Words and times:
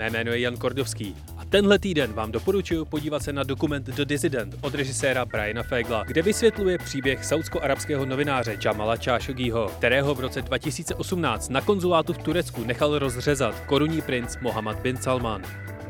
Mé 0.00 0.10
jméno 0.10 0.32
je 0.32 0.40
Jan 0.40 0.56
Kordovský 0.56 1.16
a 1.36 1.44
tenhle 1.44 1.78
týden 1.78 2.12
vám 2.12 2.32
doporučuji 2.32 2.84
podívat 2.84 3.22
se 3.22 3.32
na 3.32 3.42
dokument 3.42 3.86
The 3.86 4.04
Dissident 4.04 4.54
od 4.60 4.74
režiséra 4.74 5.24
Briana 5.24 5.62
Fegla, 5.62 6.04
kde 6.04 6.22
vysvětluje 6.22 6.78
příběh 6.78 7.24
saudsko-arabského 7.24 8.06
novináře 8.06 8.58
Jamala 8.64 8.96
Khashoggiho, 8.96 9.68
kterého 9.68 10.14
v 10.14 10.20
roce 10.20 10.42
2018 10.42 11.48
na 11.48 11.60
konzulátu 11.60 12.12
v 12.12 12.18
Turecku 12.18 12.64
nechal 12.64 12.98
rozřezat 12.98 13.60
korunní 13.60 14.02
princ 14.02 14.36
Mohammed 14.40 14.78
bin 14.78 14.96
Salman. 14.96 15.42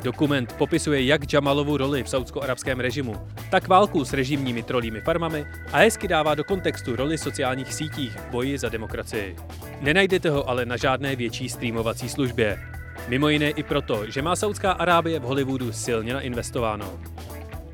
Dokument 0.03 0.53
popisuje 0.53 1.05
jak 1.05 1.33
Jamalovu 1.33 1.77
roli 1.77 2.03
v 2.03 2.09
saudsko-arabském 2.09 2.81
režimu, 2.81 3.15
tak 3.51 3.69
válku 3.69 4.05
s 4.05 4.13
režimními 4.13 4.63
trolími 4.63 5.01
farmami 5.01 5.45
a 5.73 5.79
hezky 5.79 6.09
dává 6.09 6.35
do 6.35 6.45
kontextu 6.45 6.97
roli 6.97 7.19
sociálních 7.19 7.75
sítích 7.75 8.17
v 8.17 8.31
boji 8.31 8.59
za 8.59 8.69
demokracii. 8.69 9.37
Nenajdete 9.81 10.31
ho 10.31 10.49
ale 10.49 10.67
na 10.67 10.77
žádné 10.77 11.17
větší 11.17 11.49
streamovací 11.49 12.09
službě. 12.09 12.80
Mimo 13.09 13.29
jiné 13.29 13.51
i 13.51 13.63
proto, 13.63 14.11
že 14.11 14.23
má 14.23 14.37
Saudská 14.37 14.73
Arábie 14.73 15.21
v 15.21 15.23
Hollywoodu 15.23 15.73
silně 15.73 16.15
nainvestováno. 16.15 16.93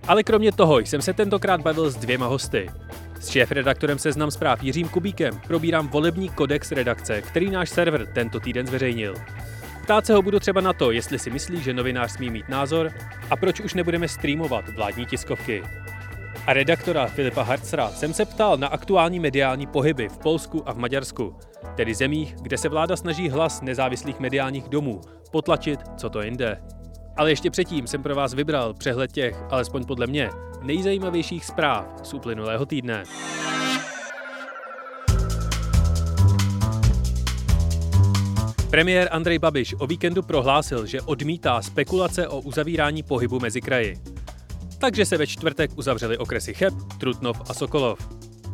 Ale 0.09 0.23
kromě 0.23 0.53
toho 0.53 0.79
jsem 0.79 1.03
se 1.03 1.13
tentokrát 1.13 1.61
bavil 1.61 1.91
s 1.91 1.97
dvěma 1.97 2.27
hosty. 2.27 2.71
S 3.21 3.29
šéf-redaktorem 3.29 3.99
Seznam 3.99 4.31
zpráv 4.31 4.63
Jiřím 4.63 4.89
Kubíkem 4.89 5.41
probírám 5.47 5.89
volební 5.89 6.29
kodex 6.29 6.73
redakce, 6.73 7.23
který 7.23 7.51
náš 7.51 7.69
server 7.69 8.07
tento 8.15 8.41
týden 8.41 8.67
zveřejnil. 8.67 9.15
Ptát 9.83 10.07
se 10.07 10.15
ho 10.15 10.23
budu 10.23 10.41
třeba 10.41 10.61
na 10.61 10.73
to, 10.73 10.91
jestli 10.91 11.19
si 11.19 11.31
myslí, 11.31 11.63
že 11.63 11.75
novinář 11.75 12.13
smí 12.13 12.31
mít 12.31 12.49
názor 12.49 12.93
a 13.31 13.37
proč 13.37 13.61
už 13.61 13.75
nebudeme 13.75 14.09
streamovat 14.09 14.69
vládní 14.69 15.07
tiskovky. 15.07 15.63
A 16.47 16.53
redaktora 16.53 17.07
Filipa 17.07 17.43
Harcera 17.43 17.89
jsem 17.89 18.15
se 18.15 18.25
ptal 18.25 18.57
na 18.57 18.69
aktuální 18.69 19.21
mediální 19.21 19.67
pohyby 19.67 20.09
v 20.09 20.19
Polsku 20.19 20.69
a 20.69 20.73
v 20.73 20.79
Maďarsku, 20.79 21.37
tedy 21.77 21.95
zemích, 21.95 22.35
kde 22.43 22.59
se 22.59 22.69
vláda 22.69 22.97
snaží 22.97 23.29
hlas 23.29 23.63
nezávislých 23.63 24.21
mediálních 24.21 24.69
domů 24.69 25.01
potlačit, 25.37 25.81
co 25.97 26.11
to 26.11 26.23
jinde. 26.23 26.63
Ale 27.17 27.31
ještě 27.31 27.51
předtím 27.51 27.87
jsem 27.87 28.03
pro 28.03 28.15
vás 28.15 28.35
vybral 28.35 28.75
přehled 28.75 29.13
těch, 29.13 29.37
alespoň 29.51 29.85
podle 29.85 30.07
mě, 30.07 30.31
nejzajímavějších 30.63 31.45
zpráv 31.45 31.87
z 32.03 32.15
uplynulého 32.15 32.67
týdne. 32.67 33.03
Premiér 38.71 39.09
Andrej 39.13 39.39
Babiš 39.39 39.75
o 39.79 39.87
víkendu 39.87 40.23
prohlásil, 40.23 40.87
že 40.87 41.01
odmítá 41.01 41.63
spekulace 41.63 42.29
o 42.29 42.41
uzavírání 42.41 43.03
pohybu 43.03 43.41
mezi 43.41 43.61
kraji. 43.61 43.97
Takže 44.79 45.05
se 45.05 45.17
ve 45.17 45.27
čtvrtek 45.27 45.71
uzavřeli 45.77 46.19
okresy 46.19 46.55
Cheb, 46.55 46.75
Trutnov 47.01 47.51
a 47.51 47.55
Sokolov. 47.55 47.99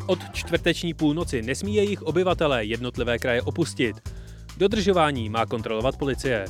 Od 0.06 0.19
čtvrteční 0.33 0.94
půlnoci 0.94 1.42
nesmí 1.42 1.74
jejich 1.74 2.02
obyvatelé 2.02 2.64
jednotlivé 2.64 3.19
kraje 3.19 3.42
opustit. 3.42 4.21
Dodržování 4.62 5.28
má 5.28 5.46
kontrolovat 5.46 5.96
policie. 5.96 6.44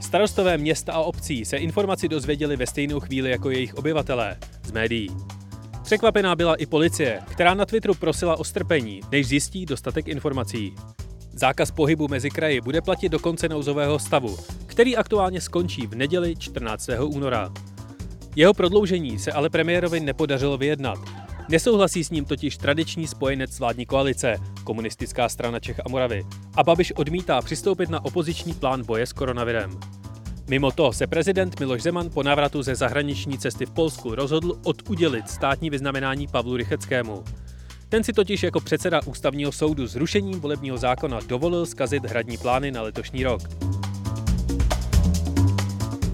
Starostové 0.00 0.58
města 0.58 0.92
a 0.92 0.98
obcí 0.98 1.44
se 1.44 1.56
informaci 1.56 2.08
dozvěděli 2.08 2.56
ve 2.56 2.66
stejnou 2.66 3.00
chvíli 3.00 3.30
jako 3.30 3.50
jejich 3.50 3.74
obyvatelé 3.74 4.36
z 4.64 4.72
médií. 4.72 5.08
Překvapená 5.82 6.36
byla 6.36 6.54
i 6.54 6.66
policie, 6.66 7.20
která 7.30 7.54
na 7.54 7.66
Twitteru 7.66 7.94
prosila 7.94 8.38
o 8.38 8.44
strpení, 8.44 9.00
než 9.12 9.26
zjistí 9.26 9.66
dostatek 9.66 10.08
informací. 10.08 10.74
Zákaz 11.32 11.70
pohybu 11.70 12.08
mezi 12.08 12.30
kraji 12.30 12.60
bude 12.60 12.80
platit 12.80 13.08
do 13.08 13.18
konce 13.18 13.48
nouzového 13.48 13.98
stavu, 13.98 14.36
který 14.66 14.96
aktuálně 14.96 15.40
skončí 15.40 15.86
v 15.86 15.94
neděli 15.94 16.36
14. 16.36 16.90
února. 17.04 17.52
Jeho 18.36 18.54
prodloužení 18.54 19.18
se 19.18 19.32
ale 19.32 19.50
premiérovi 19.50 20.00
nepodařilo 20.00 20.58
vyjednat. 20.58 20.98
Nesouhlasí 21.48 22.04
s 22.04 22.10
ním 22.10 22.24
totiž 22.24 22.56
tradiční 22.56 23.06
spojenec 23.06 23.58
vládní 23.58 23.86
koalice, 23.86 24.36
komunistická 24.64 25.28
strana 25.28 25.60
Čech 25.60 25.80
a 25.80 25.88
Moravy, 25.88 26.24
a 26.56 26.62
Babiš 26.62 26.92
odmítá 26.92 27.42
přistoupit 27.42 27.90
na 27.90 28.04
opoziční 28.04 28.54
plán 28.54 28.84
boje 28.84 29.06
s 29.06 29.12
koronavirem. 29.12 29.70
Mimo 30.48 30.70
to 30.70 30.92
se 30.92 31.06
prezident 31.06 31.60
Miloš 31.60 31.82
Zeman 31.82 32.10
po 32.10 32.22
návratu 32.22 32.62
ze 32.62 32.74
zahraniční 32.74 33.38
cesty 33.38 33.66
v 33.66 33.70
Polsku 33.70 34.14
rozhodl 34.14 34.60
odudělit 34.64 35.30
státní 35.30 35.70
vyznamenání 35.70 36.26
Pavlu 36.26 36.56
Rycheckému. 36.56 37.24
Ten 37.88 38.04
si 38.04 38.12
totiž 38.12 38.42
jako 38.42 38.60
předseda 38.60 39.00
ústavního 39.06 39.52
soudu 39.52 39.86
zrušením 39.86 40.40
volebního 40.40 40.78
zákona 40.78 41.20
dovolil 41.28 41.66
zkazit 41.66 42.04
hradní 42.04 42.38
plány 42.38 42.70
na 42.70 42.82
letošní 42.82 43.24
rok. 43.24 43.42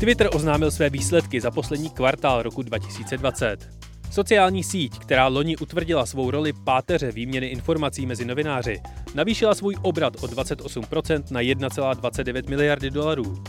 Twitter 0.01 0.29
oznámil 0.33 0.71
své 0.71 0.91
výsledky 0.91 1.41
za 1.41 1.51
poslední 1.51 1.91
kvartál 1.91 2.43
roku 2.43 2.63
2020. 2.63 3.80
Sociální 4.10 4.65
síť, 4.65 4.98
která 4.98 5.26
loni 5.26 5.56
utvrdila 5.56 6.06
svou 6.06 6.31
roli 6.31 6.53
páteře 6.53 7.12
výměny 7.12 7.47
informací 7.47 8.06
mezi 8.06 8.25
novináři, 8.25 8.81
navýšila 9.15 9.54
svůj 9.54 9.76
obrat 9.82 10.16
o 10.22 10.26
28% 10.26 11.22
na 11.31 11.41
1,29 11.41 12.48
miliardy 12.48 12.91
dolarů. 12.91 13.43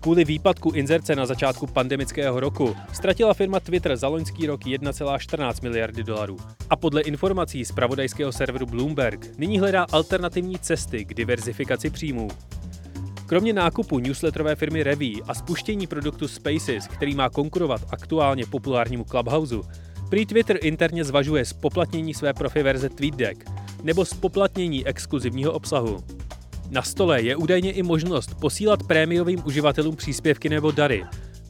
Kvůli 0.00 0.24
výpadku 0.24 0.70
inzerce 0.70 1.16
na 1.16 1.26
začátku 1.26 1.66
pandemického 1.66 2.40
roku 2.40 2.76
ztratila 2.92 3.34
firma 3.34 3.60
Twitter 3.60 3.96
za 3.96 4.08
loňský 4.08 4.46
rok 4.46 4.60
1,14 4.60 5.62
miliardy 5.62 6.04
dolarů. 6.04 6.36
A 6.70 6.76
podle 6.76 7.02
informací 7.02 7.64
z 7.64 7.72
pravodajského 7.72 8.32
serveru 8.32 8.66
Bloomberg 8.66 9.38
nyní 9.38 9.58
hledá 9.58 9.86
alternativní 9.92 10.58
cesty 10.58 11.04
k 11.04 11.14
diverzifikaci 11.14 11.90
příjmů. 11.90 12.28
Kromě 13.30 13.52
nákupu 13.52 13.98
newsletterové 13.98 14.56
firmy 14.56 14.82
Revy 14.82 15.12
a 15.28 15.34
spuštění 15.34 15.86
produktu 15.86 16.28
Spaces, 16.28 16.86
který 16.86 17.14
má 17.14 17.28
konkurovat 17.28 17.80
aktuálně 17.90 18.46
populárnímu 18.46 19.04
Clubhouse, 19.04 19.54
prý 20.08 20.26
Twitter 20.26 20.58
interně 20.62 21.04
zvažuje 21.04 21.44
spoplatnění 21.44 22.14
své 22.14 22.34
profi 22.34 22.62
verze 22.62 22.88
TweetDeck 22.88 23.50
nebo 23.82 24.04
spoplatnění 24.04 24.86
exkluzivního 24.86 25.52
obsahu. 25.52 26.04
Na 26.70 26.82
stole 26.82 27.22
je 27.22 27.36
údajně 27.36 27.72
i 27.72 27.82
možnost 27.82 28.34
posílat 28.40 28.82
prémiovým 28.82 29.42
uživatelům 29.46 29.96
příspěvky 29.96 30.48
nebo 30.48 30.70
dary, 30.70 31.04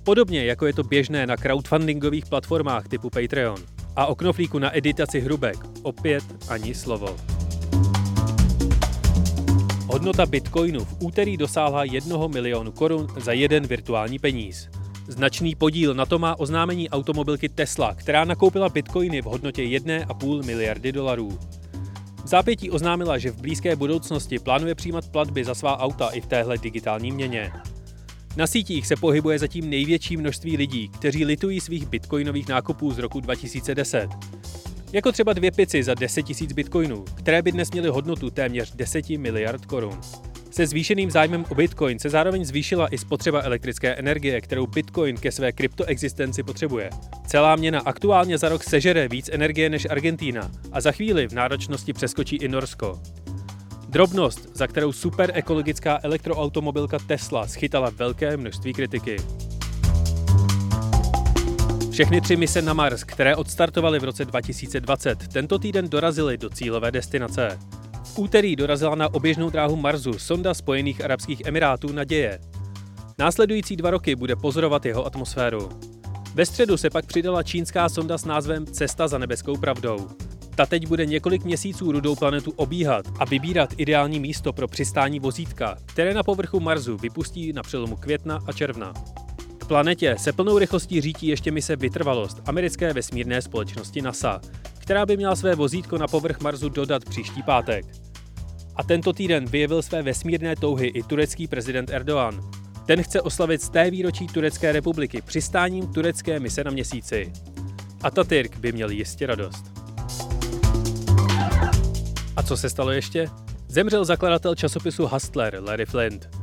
podobně 0.04 0.44
jako 0.44 0.66
je 0.66 0.72
to 0.72 0.82
běžné 0.82 1.26
na 1.26 1.36
crowdfundingových 1.36 2.26
platformách 2.26 2.88
typu 2.88 3.10
Patreon. 3.10 3.58
A 3.97 4.06
o 4.06 4.14
knoflíku 4.14 4.58
na 4.58 4.76
editaci 4.76 5.20
hrubek 5.20 5.56
opět 5.82 6.24
ani 6.48 6.74
slovo. 6.74 7.16
Hodnota 9.93 10.27
bitcoinu 10.27 10.84
v 10.84 10.97
úterý 11.01 11.37
dosáhla 11.37 11.84
1 11.84 12.27
milionu 12.27 12.73
korun 12.73 13.06
za 13.17 13.33
jeden 13.33 13.67
virtuální 13.67 14.19
peníz. 14.19 14.69
Značný 15.09 15.55
podíl 15.55 15.95
na 15.95 16.06
to 16.06 16.19
má 16.19 16.41
oznámení 16.41 16.91
automobilky 16.91 17.49
Tesla, 17.49 17.95
která 17.95 18.25
nakoupila 18.25 18.69
bitcoiny 18.69 19.23
v 19.23 19.25
hodnotě 19.25 19.62
1,5 19.62 20.45
miliardy 20.45 20.93
dolarů. 20.93 21.39
V 22.25 22.27
zápětí 22.27 22.71
oznámila, 22.71 23.19
že 23.19 23.31
v 23.31 23.41
blízké 23.41 23.77
budoucnosti 23.77 24.39
plánuje 24.39 24.75
přijímat 24.75 25.09
platby 25.09 25.45
za 25.45 25.55
svá 25.55 25.78
auta 25.78 26.09
i 26.09 26.21
v 26.21 26.27
téhle 26.27 26.59
digitální 26.59 27.12
měně. 27.12 27.53
Na 28.37 28.47
sítích 28.47 28.87
se 28.87 28.97
pohybuje 28.97 29.39
zatím 29.39 29.71
největší 29.71 30.17
množství 30.17 30.57
lidí, 30.57 30.89
kteří 30.89 31.25
litují 31.25 31.61
svých 31.61 31.87
bitcoinových 31.87 32.49
nákupů 32.49 32.93
z 32.93 32.99
roku 32.99 33.21
2010. 33.21 34.09
Jako 34.93 35.12
třeba 35.12 35.33
dvě 35.33 35.51
pici 35.51 35.83
za 35.83 35.95
10 35.95 36.41
000 36.41 36.55
bitcoinů, 36.55 37.05
které 37.15 37.43
by 37.43 37.53
dnes 37.53 37.71
měly 37.71 37.89
hodnotu 37.89 38.31
téměř 38.31 38.75
10 38.75 39.09
miliard 39.11 39.67
korun. 39.67 40.01
Se 40.51 40.67
zvýšeným 40.67 41.11
zájmem 41.11 41.45
o 41.49 41.55
Bitcoin 41.55 41.99
se 41.99 42.11
zároveň 42.11 42.45
zvýšila 42.45 42.89
i 42.89 42.99
spotřeba 42.99 43.43
elektrické 43.43 43.95
energie, 43.95 44.41
kterou 44.41 44.66
Bitcoin 44.66 45.16
ke 45.16 45.33
své 45.33 45.53
kryptoexistenci 45.53 46.42
potřebuje. 46.42 46.91
Celá 47.27 47.57
měna 47.57 47.81
aktuálně 47.81 48.39
za 48.39 48.48
rok 48.48 48.65
sežere 48.65 49.09
víc 49.09 49.31
energie 49.33 49.71
než 49.71 49.87
Argentína 49.91 50.51
a 50.72 50.81
za 50.81 50.93
chvíli 50.93 51.28
v 51.28 51.33
náročnosti 51.33 51.93
přeskočí 51.93 52.36
i 52.36 52.48
Norsko. 52.48 53.01
Drobnost, 53.89 54.57
za 54.57 54.66
kterou 54.66 54.93
super 54.93 55.31
ekologická 55.34 55.98
elektroautomobilka 56.03 56.98
Tesla 56.98 57.47
schytala 57.47 57.91
velké 57.91 58.36
množství 58.36 58.72
kritiky. 58.72 59.16
Všechny 61.91 62.21
tři 62.21 62.37
mise 62.37 62.63
na 62.63 62.75
Mars, 62.75 63.04
které 63.04 63.37
odstartovaly 63.37 63.98
v 63.98 64.04
roce 64.04 64.25
2020, 64.25 65.28
tento 65.28 65.59
týden 65.59 65.89
dorazily 65.89 66.39
do 66.39 66.51
cílové 66.51 66.91
destinace. 66.91 67.59
V 68.04 68.19
úterý 68.19 68.57
dorazila 68.57 68.95
na 68.95 69.15
oběžnou 69.15 69.51
dráhu 69.51 69.77
Marsu 69.77 70.19
sonda 70.19 70.54
Spojených 70.54 71.04
Arabských 71.04 71.42
Emirátů 71.45 71.92
Naděje. 71.92 72.39
Následující 73.19 73.77
dva 73.77 73.91
roky 73.91 74.15
bude 74.15 74.37
pozorovat 74.37 74.87
jeho 74.87 75.07
atmosféru. 75.07 75.69
Ve 76.34 76.47
středu 76.47 76.77
se 76.77 76.91
pak 76.91 77.07
přidala 77.07 77.42
čínská 77.42 77.89
sonda 77.89 78.19
s 78.19 78.25
názvem 78.25 78.66
Cesta 78.66 79.09
za 79.09 79.19
nebeskou 79.19 79.57
pravdou. 79.57 80.09
Ta 80.54 80.66
teď 80.66 80.86
bude 80.86 81.07
několik 81.07 81.45
měsíců 81.45 81.93
rudou 81.93 82.16
planetu 82.16 82.53
obíhat 82.57 83.04
a 83.19 83.25
vybírat 83.25 83.75
ideální 83.77 84.21
místo 84.21 84.53
pro 84.53 84.69
přistání 84.69 85.21
vozítka, 85.21 85.77
které 85.86 86.15
na 86.15 86.22
povrchu 86.22 86.60
Marsu 86.60 86.97
vypustí 86.97 87.53
na 87.53 87.63
přelomu 87.63 87.97
května 87.97 88.39
a 88.47 88.53
června. 88.53 88.93
Planetě 89.71 90.17
se 90.19 90.33
plnou 90.33 90.59
rychlostí 90.59 91.01
řítí 91.01 91.27
ještě 91.27 91.51
mise 91.51 91.77
Vytrvalost 91.77 92.41
americké 92.47 92.93
vesmírné 92.93 93.43
společnosti 93.43 94.03
NASA, 94.03 94.41
která 94.78 95.07
by 95.07 95.17
měla 95.17 95.37
své 95.37 95.55
vozítko 95.55 95.99
na 95.99 96.07
povrch 96.07 96.41
Marsu 96.41 96.69
dodat 96.69 97.05
příští 97.05 97.43
pátek. 97.43 97.87
A 98.77 98.83
tento 98.83 99.13
týden 99.13 99.45
vyjevil 99.47 99.83
své 99.83 100.03
vesmírné 100.03 100.57
touhy 100.57 100.87
i 100.87 101.03
turecký 101.03 101.47
prezident 101.47 101.91
Erdogan. 101.91 102.51
Ten 102.87 103.03
chce 103.03 103.21
oslavit 103.21 103.63
z 103.63 103.69
té 103.69 103.91
výročí 103.91 104.27
Turecké 104.27 104.72
republiky 104.72 105.22
přistáním 105.22 105.87
turecké 105.87 106.41
mise 106.41 106.65
na 106.65 106.71
měsíci. 106.71 107.33
Atatürk 108.03 108.57
by 108.57 108.72
měl 108.72 108.91
jistě 108.91 109.27
radost. 109.27 109.65
A 112.37 112.43
co 112.43 112.57
se 112.57 112.71
stalo 112.71 112.91
ještě? 112.91 113.28
Zemřel 113.69 114.05
zakladatel 114.05 114.55
časopisu 114.55 115.07
Hustler 115.07 115.63
Larry 115.63 115.87
Flint. 115.87 116.40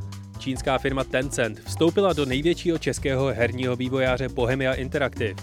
Čínská 0.48 0.78
firma 0.78 1.04
Tencent 1.04 1.60
vstoupila 1.60 2.12
do 2.12 2.24
největšího 2.24 2.78
českého 2.78 3.26
herního 3.26 3.76
vývojáře 3.76 4.28
Bohemia 4.28 4.74
Interactive. 4.74 5.34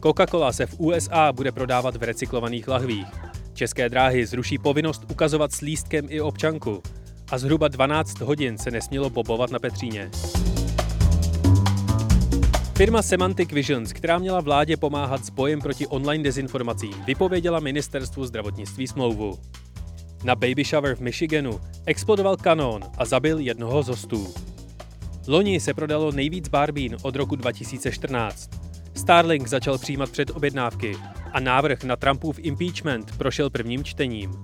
Coca-Cola 0.00 0.52
se 0.52 0.66
v 0.66 0.80
USA 0.80 1.32
bude 1.32 1.52
prodávat 1.52 1.96
v 1.96 2.02
recyklovaných 2.02 2.68
lahvích. 2.68 3.06
České 3.54 3.88
dráhy 3.88 4.26
zruší 4.26 4.58
povinnost 4.58 5.02
ukazovat 5.10 5.52
s 5.52 5.60
lístkem 5.60 6.06
i 6.08 6.20
občanku 6.20 6.82
a 7.30 7.38
zhruba 7.38 7.68
12 7.68 8.20
hodin 8.20 8.58
se 8.58 8.70
nesmělo 8.70 9.10
bobovat 9.10 9.50
na 9.50 9.58
Petříně. 9.58 10.10
Firma 12.76 13.02
Semantic 13.02 13.52
Visions, 13.52 13.92
která 13.92 14.18
měla 14.18 14.40
vládě 14.40 14.76
pomáhat 14.76 15.24
s 15.24 15.30
bojem 15.30 15.60
proti 15.60 15.86
online 15.86 16.24
dezinformacím, 16.24 17.04
vypověděla 17.04 17.60
ministerstvu 17.60 18.26
zdravotnictví 18.26 18.86
smlouvu. 18.86 19.38
Na 20.24 20.34
baby 20.34 20.64
shower 20.64 20.94
v 20.94 21.00
Michiganu 21.00 21.60
explodoval 21.86 22.36
kanón 22.36 22.82
a 22.98 23.04
zabil 23.04 23.38
jednoho 23.38 23.82
z 23.82 23.88
hostů. 23.88 24.34
Loni 25.26 25.60
se 25.60 25.74
prodalo 25.74 26.12
nejvíc 26.12 26.48
Barbín 26.48 26.96
od 27.02 27.16
roku 27.16 27.36
2014. 27.36 28.50
Starlink 28.94 29.48
začal 29.48 29.78
přijímat 29.78 30.10
předobjednávky 30.10 30.96
a 31.32 31.40
návrh 31.40 31.84
na 31.84 31.96
Trumpův 31.96 32.38
impeachment 32.38 33.18
prošel 33.18 33.50
prvním 33.50 33.84
čtením. 33.84 34.40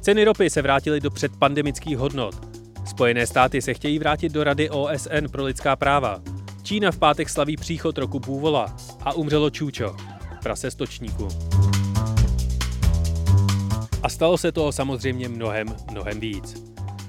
Ceny 0.00 0.24
ropy 0.24 0.50
se 0.50 0.62
vrátily 0.62 1.00
do 1.00 1.10
předpandemických 1.10 1.98
hodnot. 1.98 2.48
Spojené 2.86 3.26
státy 3.26 3.62
se 3.62 3.74
chtějí 3.74 3.98
vrátit 3.98 4.32
do 4.32 4.44
Rady 4.44 4.70
OSN 4.70 5.28
pro 5.32 5.44
lidská 5.44 5.76
práva. 5.76 6.22
Čína 6.62 6.90
v 6.90 6.98
pátek 6.98 7.28
slaví 7.28 7.56
příchod 7.56 7.98
roku 7.98 8.20
půvola 8.20 8.76
a 9.00 9.12
umřelo 9.12 9.50
Čůčo, 9.50 9.96
prase 10.42 10.70
stočníku. 10.70 11.28
A 14.04 14.08
stalo 14.08 14.38
se 14.38 14.52
toho 14.52 14.72
samozřejmě 14.72 15.28
mnohem, 15.28 15.76
mnohem 15.90 16.20
víc. 16.20 16.64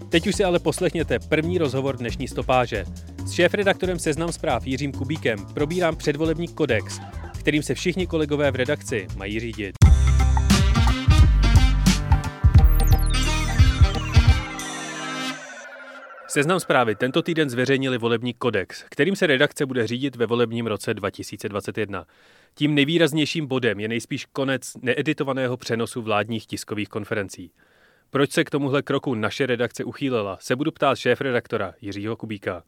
Teď 0.09 0.27
už 0.27 0.35
si 0.35 0.43
ale 0.43 0.59
poslechněte 0.59 1.19
první 1.19 1.57
rozhovor 1.57 1.97
dnešní 1.97 2.27
stopáže. 2.27 2.85
S 3.25 3.31
šéf-redaktorem 3.31 3.99
Seznam 3.99 4.31
zpráv 4.31 4.67
Jiřím 4.67 4.91
Kubíkem 4.91 5.45
probírám 5.53 5.95
předvolební 5.95 6.47
kodex, 6.47 6.99
kterým 7.39 7.63
se 7.63 7.75
všichni 7.75 8.07
kolegové 8.07 8.51
v 8.51 8.55
redakci 8.55 9.07
mají 9.17 9.39
řídit. 9.39 9.75
Seznam 16.35 16.59
zprávy 16.59 16.95
tento 16.95 17.21
týden 17.21 17.49
zveřejnili 17.49 17.97
volební 17.97 18.33
kodex, 18.33 18.83
kterým 18.89 19.15
se 19.15 19.27
redakce 19.27 19.65
bude 19.65 19.87
řídit 19.87 20.15
ve 20.15 20.25
volebním 20.25 20.67
roce 20.67 20.93
2021. 20.93 22.05
Tím 22.55 22.75
nejvýraznějším 22.75 23.47
bodem 23.47 23.79
je 23.79 23.87
nejspíš 23.87 24.25
konec 24.25 24.73
needitovaného 24.81 25.57
přenosu 25.57 26.01
vládních 26.01 26.45
tiskových 26.45 26.89
konferencí. 26.89 27.51
Proč 28.09 28.31
se 28.31 28.43
k 28.43 28.49
tomuhle 28.49 28.81
kroku 28.81 29.15
naše 29.15 29.45
redakce 29.45 29.83
uchýlila, 29.83 30.37
se 30.41 30.55
budu 30.55 30.71
ptát 30.71 30.97
šéf-redaktora 30.97 31.73
Jiřího 31.81 32.15
Kubíka. 32.15 32.63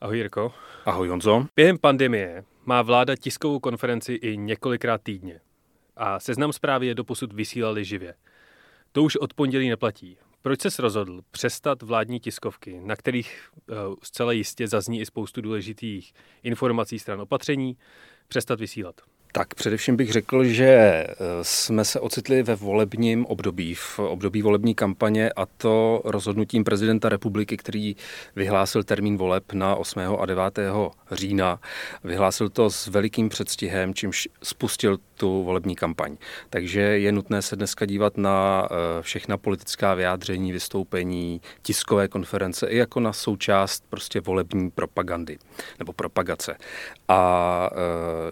Ahoj 0.00 0.16
Jirko. 0.16 0.52
Ahoj 0.84 1.08
Honzo. 1.08 1.46
Během 1.56 1.78
pandemie 1.78 2.44
má 2.64 2.82
vláda 2.82 3.16
tiskovou 3.16 3.58
konferenci 3.58 4.12
i 4.12 4.36
několikrát 4.36 5.02
týdně. 5.02 5.40
A 5.96 6.20
seznam 6.20 6.52
zprávy 6.52 6.86
je 6.86 6.94
doposud 6.94 7.32
vysílali 7.32 7.84
živě. 7.84 8.14
To 8.92 9.02
už 9.02 9.16
od 9.16 9.34
pondělí 9.34 9.68
neplatí. 9.68 10.18
Proč 10.44 10.60
se 10.60 10.82
rozhodl 10.82 11.22
přestat 11.30 11.82
vládní 11.82 12.20
tiskovky, 12.20 12.80
na 12.80 12.96
kterých 12.96 13.50
uh, 13.68 13.76
zcela 14.02 14.32
jistě 14.32 14.68
zazní 14.68 15.00
i 15.00 15.06
spoustu 15.06 15.40
důležitých 15.40 16.14
informací 16.42 16.98
stran 16.98 17.20
opatření, 17.20 17.76
přestat 18.28 18.60
vysílat? 18.60 19.00
Tak 19.36 19.54
především 19.54 19.96
bych 19.96 20.12
řekl, 20.12 20.44
že 20.44 20.64
eh, 20.64 21.14
jsme 21.42 21.84
se 21.84 22.00
ocitli 22.00 22.42
ve 22.42 22.54
volebním 22.54 23.26
období, 23.26 23.74
v 23.74 23.98
období 23.98 24.42
volební 24.42 24.74
kampaně 24.74 25.32
a 25.32 25.46
to 25.46 26.02
rozhodnutím 26.04 26.64
prezidenta 26.64 27.08
republiky, 27.08 27.56
který 27.56 27.96
vyhlásil 28.36 28.82
termín 28.82 29.16
voleb 29.16 29.52
na 29.52 29.74
8. 29.74 30.00
a 30.18 30.26
9. 30.26 30.58
října. 31.12 31.60
Vyhlásil 32.04 32.48
to 32.48 32.70
s 32.70 32.86
velikým 32.86 33.28
předstihem, 33.28 33.94
čímž 33.94 34.28
spustil 34.42 34.98
tu 35.16 35.44
volební 35.44 35.76
kampaň. 35.76 36.16
Takže 36.50 36.80
je 36.80 37.12
nutné 37.12 37.42
se 37.42 37.56
dneska 37.56 37.86
dívat 37.86 38.16
na 38.18 38.68
eh, 38.70 39.02
všechna 39.02 39.36
politická 39.36 39.94
vyjádření, 39.94 40.52
vystoupení, 40.52 41.40
tiskové 41.62 42.08
konference 42.08 42.66
i 42.66 42.76
jako 42.76 43.00
na 43.00 43.12
součást 43.12 43.84
prostě 43.90 44.20
volební 44.20 44.70
propagandy 44.70 45.38
nebo 45.78 45.92
propagace. 45.92 46.56
A 47.08 47.70
e, 47.72 47.76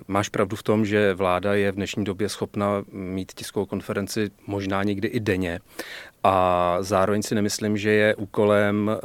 máš 0.08 0.28
pravdu 0.28 0.56
v 0.56 0.62
tom, 0.62 0.86
že 0.86 0.91
vláda 1.14 1.54
je 1.54 1.72
v 1.72 1.74
dnešní 1.74 2.04
době 2.04 2.28
schopna 2.28 2.84
mít 2.92 3.32
tiskovou 3.34 3.66
konferenci 3.66 4.30
možná 4.46 4.82
někdy 4.82 5.08
i 5.08 5.20
denně. 5.20 5.60
A 6.24 6.76
zároveň 6.80 7.22
si 7.22 7.34
nemyslím, 7.34 7.76
že 7.76 7.90
je 7.90 8.14
úkolem 8.14 8.90
e, 8.90 8.96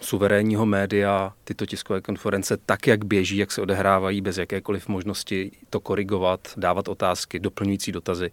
suverénního 0.00 0.66
média 0.66 1.32
tyto 1.44 1.66
tiskové 1.66 2.00
konference 2.00 2.56
tak, 2.66 2.86
jak 2.86 3.04
běží, 3.04 3.36
jak 3.36 3.52
se 3.52 3.62
odehrávají, 3.62 4.20
bez 4.20 4.38
jakékoliv 4.38 4.88
možnosti 4.88 5.50
to 5.70 5.80
korigovat, 5.80 6.40
dávat 6.56 6.88
otázky, 6.88 7.38
doplňující 7.38 7.92
dotazy, 7.92 8.30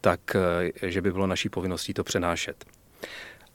tak 0.00 0.20
e, 0.82 0.90
že 0.90 1.02
by 1.02 1.12
bylo 1.12 1.26
naší 1.26 1.48
povinností 1.48 1.94
to 1.94 2.04
přenášet. 2.04 2.64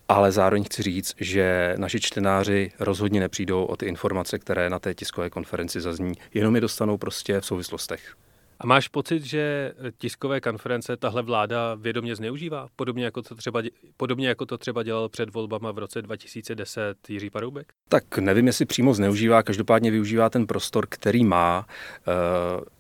Ale 0.10 0.32
zároveň 0.32 0.64
chci 0.64 0.84
říct, 0.84 1.16
že 1.20 1.74
naši 1.78 2.00
čtenáři 2.00 2.72
rozhodně 2.80 3.20
nepřijdou 3.20 3.64
o 3.64 3.76
ty 3.76 3.86
informace, 3.86 4.40
které 4.40 4.70
na 4.70 4.80
té 4.80 4.94
tiskové 4.94 5.30
konferenci 5.30 5.82
zazní, 5.82 6.14
jenom 6.34 6.56
je 6.56 6.62
dostanou 6.62 6.98
prostě 6.98 7.42
v 7.42 7.46
souvislostech. 7.46 8.16
A 8.62 8.68
máš 8.68 8.88
pocit, 8.88 9.24
že 9.24 9.74
tiskové 9.98 10.42
konference 10.42 10.98
tahle 10.98 11.22
vláda 11.22 11.76
vědomě 11.76 12.16
zneužívá? 12.16 12.68
Podobně 12.76 13.06
jako, 13.06 13.22
to 13.22 13.36
třeba, 13.36 13.62
podobně 13.98 14.28
jako 14.28 14.46
to 14.46 14.58
třeba 14.58 14.84
dělal 14.84 15.10
před 15.10 15.34
volbama 15.34 15.72
v 15.72 15.78
roce 15.78 16.02
2010 16.02 17.10
Jiří 17.10 17.30
Paroubek? 17.30 17.74
Tak 17.90 18.18
nevím, 18.18 18.48
jestli 18.48 18.66
přímo 18.66 18.94
zneužívá, 18.94 19.44
každopádně 19.44 19.92
využívá 19.92 20.30
ten 20.30 20.48
prostor, 20.48 20.88
který 20.90 21.24
má. 21.24 21.66
E, 21.68 22.12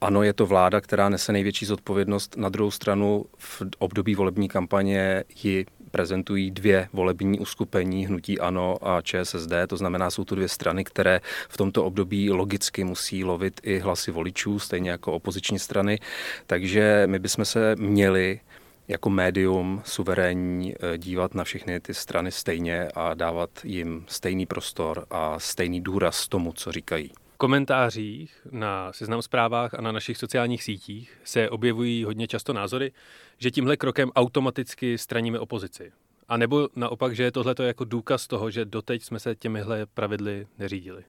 ano, 0.02 0.24
je 0.24 0.34
to 0.34 0.46
vláda, 0.46 0.82
která 0.82 1.10
nese 1.10 1.32
největší 1.32 1.66
zodpovědnost. 1.66 2.38
Na 2.38 2.50
druhou 2.50 2.72
stranu 2.72 3.26
v 3.38 3.64
období 3.80 4.16
volební 4.16 4.48
kampaně 4.48 5.24
ji 5.44 5.66
prezentují 5.90 6.52
dvě 6.52 6.90
volební 6.94 7.40
uskupení, 7.40 8.06
Hnutí 8.06 8.40
Ano 8.40 8.78
a 8.82 9.02
ČSSD, 9.02 9.52
to 9.68 9.78
znamená, 9.78 10.12
jsou 10.12 10.24
tu 10.24 10.36
dvě 10.36 10.48
strany, 10.48 10.84
které 10.84 11.22
v 11.50 11.58
tomto 11.58 11.86
období 11.86 12.32
logicky 12.32 12.84
musí 12.84 13.24
lovit 13.24 13.62
i 13.64 13.80
hlasy 13.80 14.12
voličů, 14.12 14.60
stejně 14.60 14.90
jako 14.90 15.14
opoziční 15.14 15.60
strany, 15.60 16.00
takže 16.48 17.04
my 17.06 17.20
bychom 17.20 17.46
se 17.46 17.76
měli 17.76 18.40
jako 18.88 19.10
médium 19.10 19.82
suverénní 19.86 20.74
eh, 20.74 20.98
dívat 20.98 21.36
na 21.36 21.44
všechny 21.44 21.80
ty 21.80 21.94
strany 21.94 22.32
stejně 22.32 22.88
a 22.96 23.14
dávat 23.14 23.50
jim 23.64 24.06
stejný 24.08 24.46
prostor 24.46 25.06
a 25.10 25.40
stejný 25.40 25.82
důraz 25.82 26.28
tomu, 26.28 26.54
co 26.54 26.72
říkají 26.72 27.12
komentářích 27.40 28.48
na 28.52 28.94
seznam 28.94 29.22
zprávách 29.22 29.74
a 29.74 29.82
na 29.82 29.92
našich 29.92 30.18
sociálních 30.18 30.64
sítích 30.64 31.18
se 31.24 31.50
objevují 31.50 32.04
hodně 32.04 32.28
často 32.28 32.54
názory, 32.54 32.92
že 33.38 33.52
tímhle 33.52 33.78
krokem 33.78 34.12
automaticky 34.16 34.98
straníme 34.98 35.40
opozici. 35.40 35.92
A 36.28 36.38
nebo 36.38 36.70
naopak, 36.76 37.16
že 37.16 37.24
je 37.24 37.32
tohle 37.32 37.56
jako 37.60 37.86
důkaz 37.86 38.28
toho, 38.28 38.52
že 38.52 38.66
doteď 38.66 39.04
jsme 39.04 39.20
se 39.20 39.36
těmihle 39.36 39.86
pravidly 39.86 40.48
neřídili. 40.58 41.04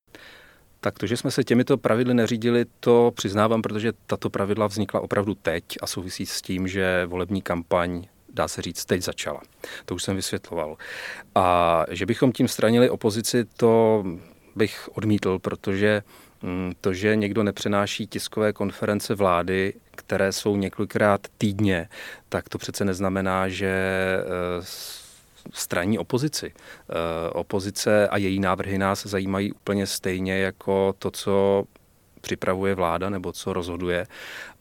Tak 0.81 0.99
to, 0.99 1.07
že 1.07 1.17
jsme 1.17 1.31
se 1.31 1.45
těmito 1.45 1.79
pravidly 1.79 2.15
neřídili, 2.15 2.65
to 2.81 3.13
přiznávám, 3.15 3.63
protože 3.63 3.93
tato 4.07 4.31
pravidla 4.31 4.67
vznikla 4.67 5.01
opravdu 5.01 5.35
teď 5.35 5.65
a 5.83 5.87
souvisí 5.87 6.27
s 6.27 6.43
tím, 6.43 6.69
že 6.69 7.07
volební 7.07 7.43
kampaň 7.43 8.07
dá 8.29 8.49
se 8.49 8.63
říct, 8.63 8.85
teď 8.85 9.03
začala. 9.03 9.43
To 9.85 9.95
už 9.95 10.03
jsem 10.03 10.17
vysvětloval. 10.17 10.77
A 11.35 11.85
že 11.91 12.07
bychom 12.07 12.33
tím 12.33 12.49
stranili 12.49 12.91
opozici, 12.91 13.45
to 13.45 14.05
bych 14.57 14.89
odmítl, 14.95 15.39
protože 15.39 16.03
mm, 16.43 16.73
to, 16.81 16.93
že 16.93 17.17
někdo 17.17 17.43
nepřenáší 17.43 18.07
tiskové 18.07 18.53
konference 18.53 19.15
vlády, 19.15 19.75
které 19.91 20.33
jsou 20.33 20.57
několikrát 20.57 21.21
týdně, 21.39 21.89
tak 22.29 22.49
to 22.49 22.59
přece 22.59 22.85
neznamená, 22.85 23.49
že 23.49 23.69
eh, 24.21 24.63
straní 25.53 25.99
opozici. 25.99 26.53
Eh, 26.55 27.31
opozice 27.31 28.09
a 28.09 28.17
její 28.17 28.41
návrhy 28.41 28.79
nás 28.79 29.07
zajímají 29.07 29.53
úplně 29.53 29.87
stejně 29.87 30.39
jako 30.39 30.95
to, 30.99 31.11
co 31.11 31.65
připravuje 32.21 32.75
vláda 32.75 33.11
nebo 33.11 33.33
co 33.33 33.53
rozhoduje. 33.53 34.07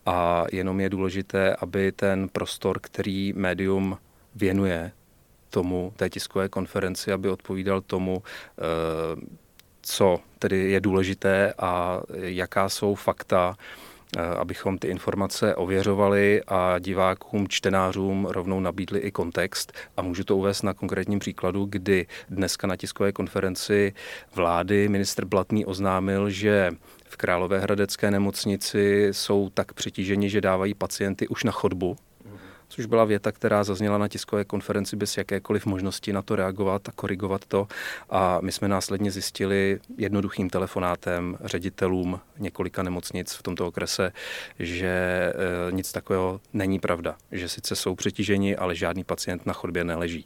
a 0.06 0.46
jenom 0.52 0.80
je 0.80 0.90
důležité, 0.90 1.56
aby 1.56 1.92
ten 1.92 2.30
prostor, 2.30 2.80
který 2.80 3.34
médium 3.34 3.98
věnuje 4.36 4.92
tomu, 5.50 5.94
té 5.96 6.10
tiskové 6.10 6.50
konferenci, 6.50 7.12
aby 7.12 7.30
odpovídal 7.30 7.82
tomu, 7.82 8.24
eh, 8.24 8.62
co 9.82 10.20
tedy 10.40 10.72
je 10.72 10.82
důležité 10.82 11.54
a 11.60 12.02
jaká 12.14 12.70
jsou 12.70 12.96
fakta, 12.96 13.56
eh, 14.18 14.22
abychom 14.22 14.78
ty 14.78 14.88
informace 14.88 15.56
ověřovali 15.56 16.42
a 16.48 16.80
divákům, 16.80 17.48
čtenářům 17.48 18.26
rovnou 18.26 18.60
nabídli 18.60 19.00
i 19.00 19.12
kontext. 19.12 19.74
A 19.98 20.02
můžu 20.02 20.24
to 20.24 20.38
uvést 20.38 20.62
na 20.62 20.74
konkrétním 20.74 21.20
příkladu, 21.20 21.68
kdy 21.70 22.08
dneska 22.30 22.68
na 22.68 22.76
tiskové 22.76 23.12
konferenci 23.12 23.94
vlády 24.36 24.90
ministr 24.90 25.26
Blatný 25.26 25.66
oznámil, 25.66 26.30
že 26.30 26.72
v 27.06 27.18
Královéhradecké 27.18 28.12
nemocnici 28.12 29.08
jsou 29.12 29.50
tak 29.54 29.74
přetíženi, 29.74 30.30
že 30.30 30.42
dávají 30.42 30.74
pacienty 30.74 31.28
už 31.28 31.44
na 31.44 31.52
chodbu, 31.52 31.98
což 32.70 32.86
byla 32.86 33.06
věta, 33.06 33.32
která 33.32 33.64
zazněla 33.64 33.98
na 33.98 34.08
tiskové 34.08 34.46
konferenci 34.46 34.96
bez 34.96 35.18
jakékoliv 35.18 35.66
možnosti 35.66 36.14
na 36.14 36.22
to 36.22 36.36
reagovat 36.36 36.90
a 36.90 36.92
korigovat 36.92 37.46
to. 37.46 37.68
A 38.10 38.40
my 38.42 38.52
jsme 38.52 38.68
následně 38.68 39.12
zjistili 39.12 39.80
jednoduchým 39.98 40.50
telefonátem 40.50 41.38
ředitelům 41.44 42.20
několika 42.38 42.84
nemocnic 42.84 43.34
v 43.34 43.44
tomto 43.44 43.68
okrese, 43.68 44.12
že 44.60 44.88
e, 44.88 45.32
nic 45.72 45.92
takového 45.92 46.42
není 46.54 46.80
pravda. 46.80 47.16
Že 47.32 47.50
sice 47.50 47.76
jsou 47.76 47.96
přetíženi, 47.96 48.56
ale 48.56 48.76
žádný 48.76 49.04
pacient 49.04 49.46
na 49.46 49.54
chodbě 49.54 49.84
neleží. 49.84 50.26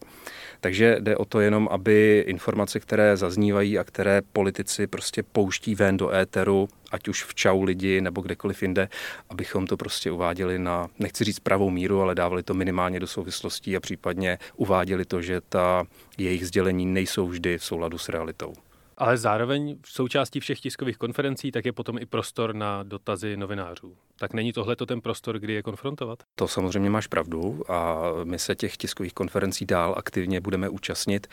Takže 0.60 0.96
jde 1.00 1.16
o 1.16 1.24
to 1.24 1.40
jenom, 1.40 1.68
aby 1.70 2.24
informace, 2.26 2.80
které 2.80 3.16
zaznívají 3.16 3.78
a 3.78 3.84
které 3.84 4.22
politici 4.32 4.86
prostě 4.86 5.22
pouští 5.22 5.74
ven 5.74 5.96
do 5.96 6.14
éteru, 6.14 6.68
ať 6.90 7.08
už 7.08 7.24
v 7.24 7.34
čau 7.34 7.62
lidi 7.62 8.00
nebo 8.00 8.20
kdekoliv 8.20 8.62
jinde, 8.62 8.88
abychom 9.30 9.66
to 9.66 9.76
prostě 9.76 10.10
uváděli 10.10 10.58
na, 10.58 10.88
nechci 10.98 11.24
říct 11.24 11.38
pravou 11.38 11.70
míru, 11.70 12.00
ale 12.00 12.14
dávali 12.14 12.33
to 12.42 12.54
minimálně 12.54 13.00
do 13.00 13.06
souvislostí 13.06 13.76
a 13.76 13.80
případně 13.80 14.38
uváděli 14.56 15.04
to, 15.04 15.22
že 15.22 15.40
ta 15.40 15.84
jejich 16.18 16.46
sdělení 16.46 16.86
nejsou 16.86 17.26
vždy 17.26 17.58
v 17.58 17.64
souladu 17.64 17.98
s 17.98 18.08
realitou. 18.08 18.54
Ale 18.96 19.16
zároveň 19.16 19.76
v 19.82 19.92
součástí 19.92 20.40
všech 20.40 20.60
tiskových 20.60 20.98
konferencí 20.98 21.52
tak 21.52 21.64
je 21.64 21.72
potom 21.72 21.98
i 21.98 22.06
prostor 22.06 22.54
na 22.54 22.82
dotazy 22.82 23.36
novinářů. 23.36 23.96
Tak 24.18 24.32
není 24.32 24.52
tohle 24.52 24.76
to 24.76 24.86
ten 24.86 25.00
prostor, 25.00 25.38
kdy 25.38 25.52
je 25.52 25.62
konfrontovat? 25.62 26.18
To 26.34 26.48
samozřejmě 26.48 26.90
máš 26.90 27.06
pravdu 27.06 27.62
a 27.72 28.02
my 28.24 28.38
se 28.38 28.54
těch 28.54 28.76
tiskových 28.76 29.12
konferencí 29.12 29.66
dál 29.66 29.94
aktivně 29.96 30.40
budeme 30.40 30.68
účastnit. 30.68 31.26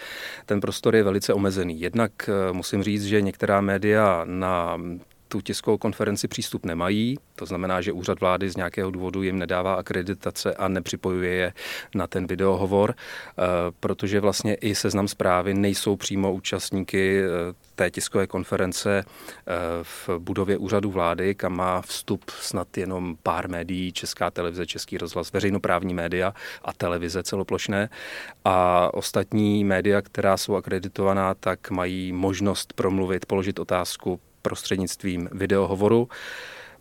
Ten 0.46 0.62
prostor 0.62 0.96
je 0.96 1.04
velice 1.04 1.34
omezený. 1.34 1.82
Jednak 1.82 2.12
eh, 2.30 2.54
musím 2.54 2.84
říct, 2.84 3.06
že 3.06 3.22
některá 3.22 3.62
média 3.62 4.22
na 4.26 4.78
tu 5.32 5.42
tiskovou 5.42 5.78
konferenci 5.78 6.28
přístup 6.28 6.66
nemají. 6.66 7.18
To 7.36 7.46
znamená, 7.46 7.82
že 7.82 7.92
úřad 7.92 8.20
vlády 8.20 8.50
z 8.50 8.56
nějakého 8.56 8.92
důvodu 8.92 9.24
jim 9.24 9.40
nedává 9.40 9.74
akreditace 9.74 10.54
a 10.54 10.68
nepřipojuje 10.68 11.32
je 11.34 11.54
na 11.96 12.08
ten 12.08 12.28
videohovor, 12.28 12.96
eh, 12.96 13.44
protože 13.80 14.20
vlastně 14.20 14.56
i 14.56 14.76
seznam 14.76 15.08
zprávy 15.08 15.54
nejsou 15.54 15.96
přímo 15.96 16.34
účastníky 16.34 17.22
eh, 17.24 17.28
té 17.76 17.92
tiskové 17.92 18.28
konference 18.28 19.04
eh, 19.04 19.54
v 19.84 20.10
budově 20.20 20.58
úřadu 20.58 20.92
vlády, 20.92 21.36
kam 21.36 21.56
má 21.56 21.82
vstup 21.82 22.30
snad 22.30 22.78
jenom 22.78 23.18
pár 23.24 23.50
médií, 23.50 23.92
Česká 23.92 24.32
televize, 24.32 24.66
Český 24.66 24.98
rozhlas, 24.98 25.34
veřejnoprávní 25.34 25.94
média 25.94 26.34
a 26.62 26.74
televize 26.74 27.24
celoplošné. 27.24 27.90
A 28.46 28.90
ostatní 28.94 29.64
média, 29.64 30.02
která 30.02 30.38
jsou 30.38 30.56
akreditovaná, 30.56 31.34
tak 31.34 31.72
mají 31.72 32.12
možnost 32.12 32.74
promluvit, 32.74 33.26
položit 33.26 33.60
otázku, 33.60 34.20
prostřednictvím 34.42 35.30
videohovoru. 35.32 36.10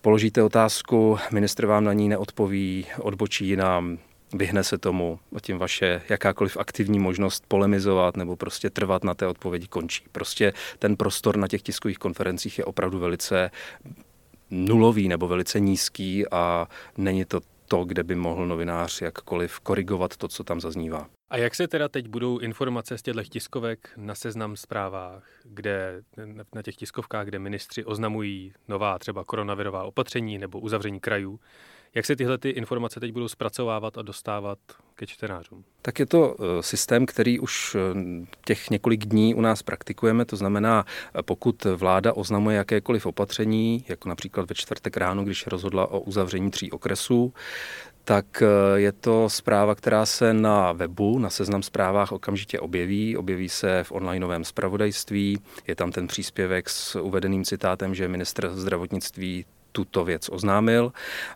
Položíte 0.00 0.42
otázku, 0.42 1.18
ministr 1.32 1.66
vám 1.66 1.84
na 1.84 1.92
ní 1.92 2.08
neodpoví, 2.08 2.86
odbočí 2.98 3.48
jinam, 3.48 3.98
vyhne 4.34 4.64
se 4.64 4.78
tomu, 4.78 5.18
a 5.36 5.40
tím 5.40 5.58
vaše 5.58 6.02
jakákoliv 6.08 6.56
aktivní 6.56 6.98
možnost 6.98 7.44
polemizovat 7.48 8.16
nebo 8.16 8.36
prostě 8.36 8.70
trvat 8.70 9.04
na 9.04 9.14
té 9.14 9.26
odpovědi 9.26 9.66
končí. 9.66 10.04
Prostě 10.12 10.52
ten 10.78 10.96
prostor 10.96 11.36
na 11.36 11.48
těch 11.48 11.62
tiskových 11.62 11.98
konferencích 11.98 12.58
je 12.58 12.64
opravdu 12.64 12.98
velice 12.98 13.50
nulový 14.50 15.08
nebo 15.08 15.28
velice 15.28 15.60
nízký 15.60 16.24
a 16.30 16.68
není 16.96 17.24
to 17.24 17.40
to, 17.70 17.84
kde 17.84 18.02
by 18.04 18.14
mohl 18.14 18.46
novinář 18.46 19.02
jakkoliv 19.02 19.60
korigovat 19.60 20.16
to, 20.16 20.28
co 20.28 20.44
tam 20.44 20.60
zaznívá. 20.60 21.08
A 21.30 21.36
jak 21.36 21.54
se 21.54 21.68
teda 21.68 21.88
teď 21.88 22.08
budou 22.08 22.38
informace 22.38 22.98
z 22.98 23.02
těchto 23.02 23.22
tiskovek 23.22 23.90
na 23.96 24.14
seznam 24.14 24.56
zprávách, 24.56 25.24
kde 25.44 26.02
na 26.54 26.62
těch 26.62 26.76
tiskovkách, 26.76 27.26
kde 27.26 27.38
ministři 27.38 27.84
oznamují 27.84 28.52
nová 28.68 28.98
třeba 28.98 29.24
koronavirová 29.24 29.82
opatření 29.82 30.38
nebo 30.38 30.60
uzavření 30.60 31.00
krajů, 31.00 31.40
jak 31.94 32.06
se 32.06 32.16
tyhle 32.16 32.38
ty 32.38 32.50
informace 32.50 33.00
teď 33.00 33.12
budou 33.12 33.28
zpracovávat 33.28 33.98
a 33.98 34.02
dostávat 34.02 34.58
ke 34.94 35.06
čtenářům? 35.06 35.64
Tak 35.82 35.98
je 35.98 36.06
to 36.06 36.36
eh, 36.38 36.62
systém, 36.62 37.06
který 37.06 37.38
už 37.38 37.74
eh, 37.74 38.26
těch 38.44 38.70
několik 38.70 39.04
dní 39.04 39.34
u 39.34 39.40
nás 39.40 39.62
praktikujeme. 39.62 40.24
To 40.24 40.36
znamená, 40.36 40.84
eh, 41.14 41.22
pokud 41.22 41.64
vláda 41.64 42.12
oznamuje 42.12 42.56
jakékoliv 42.56 43.06
opatření, 43.06 43.84
jako 43.88 44.08
například 44.08 44.48
ve 44.48 44.54
čtvrtek 44.54 44.96
ráno, 44.96 45.24
když 45.24 45.46
rozhodla 45.46 45.90
o 45.90 46.00
uzavření 46.00 46.50
tří 46.50 46.70
okresů, 46.70 47.34
tak 48.04 48.42
je 48.74 48.92
to 48.92 49.28
zpráva, 49.28 49.74
která 49.74 50.06
se 50.06 50.34
na 50.34 50.72
webu, 50.72 51.18
na 51.18 51.30
seznam 51.30 51.62
zprávách 51.62 52.12
okamžitě 52.12 52.60
objeví. 52.60 53.16
Objeví 53.16 53.48
se 53.48 53.84
v 53.84 53.92
onlineovém 53.92 54.44
zpravodajství. 54.44 55.38
Je 55.66 55.74
tam 55.74 55.92
ten 55.92 56.06
příspěvek 56.06 56.70
s 56.70 56.96
uvedeným 56.96 57.44
citátem, 57.44 57.94
že 57.94 58.08
ministr 58.08 58.50
zdravotnictví 58.54 59.44
tuto 59.72 60.04
věc 60.04 60.28
oznámil. 60.28 60.92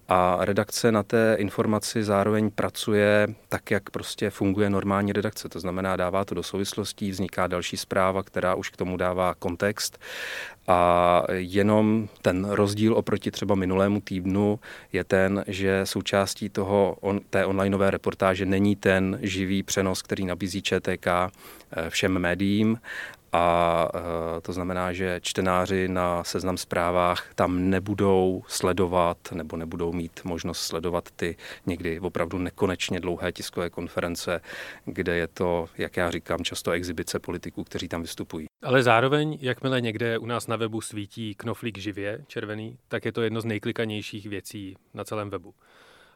A 0.09 0.39
redakce 0.41 0.93
na 0.93 1.03
té 1.03 1.37
informaci 1.39 2.05
zároveň 2.05 2.51
pracuje 2.51 3.29
tak, 3.49 3.71
jak 3.71 3.91
prostě 3.91 4.31
funguje 4.31 4.71
normální 4.71 5.13
redakce. 5.13 5.49
To 5.49 5.61
znamená, 5.61 5.97
dává 5.97 6.25
to 6.25 6.35
do 6.35 6.43
souvislostí, 6.43 7.11
vzniká 7.11 7.47
další 7.47 7.77
zpráva, 7.77 8.23
která 8.23 8.55
už 8.55 8.71
k 8.71 8.77
tomu 8.77 8.97
dává 8.97 9.35
kontext. 9.35 9.99
A 10.69 11.23
jenom 11.31 12.09
ten 12.23 12.45
rozdíl 12.45 12.95
oproti 12.95 13.31
třeba 13.31 13.55
minulému 13.55 14.01
týdnu 14.01 14.61
je 14.93 15.05
ten, 15.05 15.45
že 15.47 15.81
součástí 15.85 16.49
toho 16.49 16.97
on, 17.01 17.21
té 17.31 17.47
onlineové 17.47 17.91
reportáže 17.91 18.47
není 18.47 18.77
ten 18.77 19.19
živý 19.23 19.63
přenos, 19.63 20.03
který 20.03 20.27
nabízí 20.27 20.63
ČTK 20.63 21.07
eh, 21.07 21.31
všem 21.91 22.19
médiím, 22.19 22.79
a 23.35 23.89
e, 23.95 24.41
to 24.41 24.53
znamená, 24.53 24.93
že 24.93 25.21
čtenáři 25.23 25.89
na 25.89 26.25
seznam 26.25 26.57
zprávách 26.57 27.35
tam 27.35 27.71
nebudou 27.71 28.43
sledovat 28.49 29.19
nebo 29.33 29.57
nebudou 29.57 29.93
mít 29.93 30.21
možnost 30.25 30.61
sledovat 30.61 31.11
ty 31.17 31.37
někdy 31.67 32.01
opravdu 32.01 32.39
nekonečně 32.39 33.01
dlouhé 33.01 33.33
tiskové 33.33 33.71
konference, 33.71 34.41
kde 34.85 35.17
je 35.17 35.27
to, 35.27 35.69
jak 35.79 35.97
já 35.97 36.11
říkám, 36.11 36.45
často 36.45 36.71
exibice 36.71 37.19
politiků, 37.19 37.65
kteří 37.65 37.89
tam 37.89 38.03
vystupují. 38.03 38.47
Ale 38.63 38.83
zároveň, 38.83 39.39
jakmile 39.41 39.81
někde 39.81 40.19
u 40.19 40.27
nás 40.27 40.47
na 40.47 40.57
webu 40.57 40.81
svítí 40.81 41.35
knoflík 41.35 41.79
živě, 41.79 42.25
červený, 42.27 42.79
tak 42.89 43.05
je 43.05 43.13
to 43.13 43.23
jedno 43.23 43.41
z 43.41 43.45
nejklikanějších 43.45 44.27
věcí 44.27 44.77
na 44.95 45.05
celém 45.05 45.31
webu. 45.31 45.55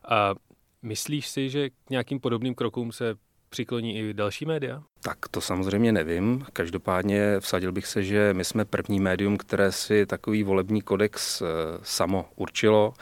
A 0.08 0.34
myslíš 0.82 1.28
si, 1.28 1.50
že 1.50 1.70
k 1.70 1.90
nějakým 1.90 2.20
podobným 2.20 2.54
krokům 2.54 2.92
se 2.92 3.14
přikloní 3.48 3.98
i 3.98 4.14
další 4.14 4.44
média? 4.44 4.82
Tak 5.00 5.28
to 5.30 5.40
samozřejmě 5.40 5.92
nevím. 5.92 6.46
Každopádně 6.52 7.40
vsadil 7.40 7.72
bych 7.72 7.86
se, 7.86 8.02
že 8.02 8.34
my 8.34 8.44
jsme 8.44 8.64
první 8.64 9.00
médium, 9.00 9.36
které 9.36 9.72
si 9.72 10.06
takový 10.06 10.42
volební 10.42 10.82
kodex 10.82 11.42
eh, 11.42 11.44
samo 11.82 12.28
určilo 12.36 12.94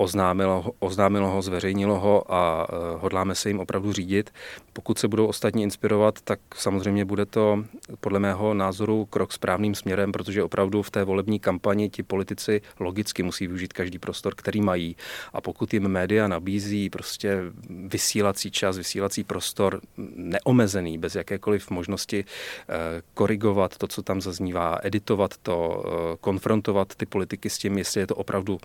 oznámilo, 0.00 0.72
oznámilo 0.78 1.28
ho, 1.28 1.42
zveřejnilo 1.42 2.00
ho 2.00 2.34
a 2.34 2.66
eh, 2.70 2.74
hodláme 2.98 3.34
se 3.34 3.50
jim 3.50 3.60
opravdu 3.60 3.92
řídit. 3.92 4.30
Pokud 4.72 4.98
se 4.98 5.08
budou 5.08 5.26
ostatní 5.26 5.62
inspirovat, 5.62 6.20
tak 6.20 6.40
samozřejmě 6.54 7.04
bude 7.04 7.26
to 7.26 7.64
podle 8.00 8.18
mého 8.18 8.54
názoru 8.54 9.04
krok 9.04 9.32
správným 9.32 9.74
směrem, 9.74 10.12
protože 10.12 10.42
opravdu 10.42 10.82
v 10.82 10.90
té 10.90 11.04
volební 11.04 11.40
kampani 11.40 11.88
ti 11.88 12.02
politici 12.02 12.60
logicky 12.80 13.22
musí 13.22 13.46
využít 13.46 13.72
každý 13.72 13.98
prostor, 13.98 14.34
který 14.34 14.60
mají. 14.60 14.96
A 15.32 15.40
pokud 15.40 15.74
jim 15.74 15.88
média 15.88 16.28
nabízí 16.28 16.90
prostě 16.90 17.42
vysílací 17.70 18.50
čas, 18.50 18.76
vysílací 18.76 19.24
prostor 19.24 19.80
neomezený, 20.16 20.98
bez 20.98 21.14
jakékoliv 21.14 21.70
možnosti 21.70 22.24
eh, 22.24 22.74
korigovat 23.14 23.76
to, 23.76 23.86
co 23.86 24.02
tam 24.02 24.20
zaznívá, 24.20 24.78
editovat 24.82 25.36
to, 25.42 25.84
eh, 25.86 26.16
konfrontovat 26.20 26.94
ty 26.94 27.06
politiky 27.06 27.50
s 27.50 27.58
tím, 27.58 27.78
jestli 27.78 28.00
je 28.00 28.06
to 28.06 28.14
opravdu 28.14 28.58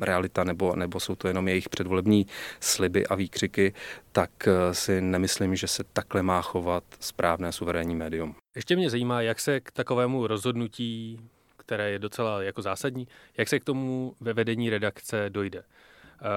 realita 0.00 0.44
nebo, 0.44 0.76
nebo 0.76 1.00
jsou 1.00 1.14
to 1.14 1.28
jenom 1.28 1.48
jejich 1.48 1.68
předvolební 1.68 2.26
sliby 2.60 3.06
a 3.06 3.14
výkřiky, 3.14 3.74
tak 4.12 4.30
eh, 4.48 4.74
si 4.74 5.00
nemyslím, 5.00 5.56
že 5.56 5.66
se 5.66 5.84
takhle 5.92 6.22
má 6.22 6.42
chovat 6.42 6.84
správné 7.00 7.52
suverénní 7.52 7.94
médium. 7.94 8.34
Ještě 8.56 8.76
mě 8.76 8.90
zajímá, 8.90 9.20
jak 9.20 9.40
se 9.40 9.60
k 9.60 9.70
takovému 9.70 10.26
rozhodnutí, 10.26 11.20
které 11.56 11.90
je 11.90 11.98
docela 11.98 12.42
jako 12.42 12.62
zásadní, 12.62 13.08
jak 13.36 13.48
se 13.48 13.60
k 13.60 13.64
tomu 13.64 14.14
ve 14.20 14.32
vedení 14.32 14.70
redakce 14.70 15.30
dojde. 15.30 15.62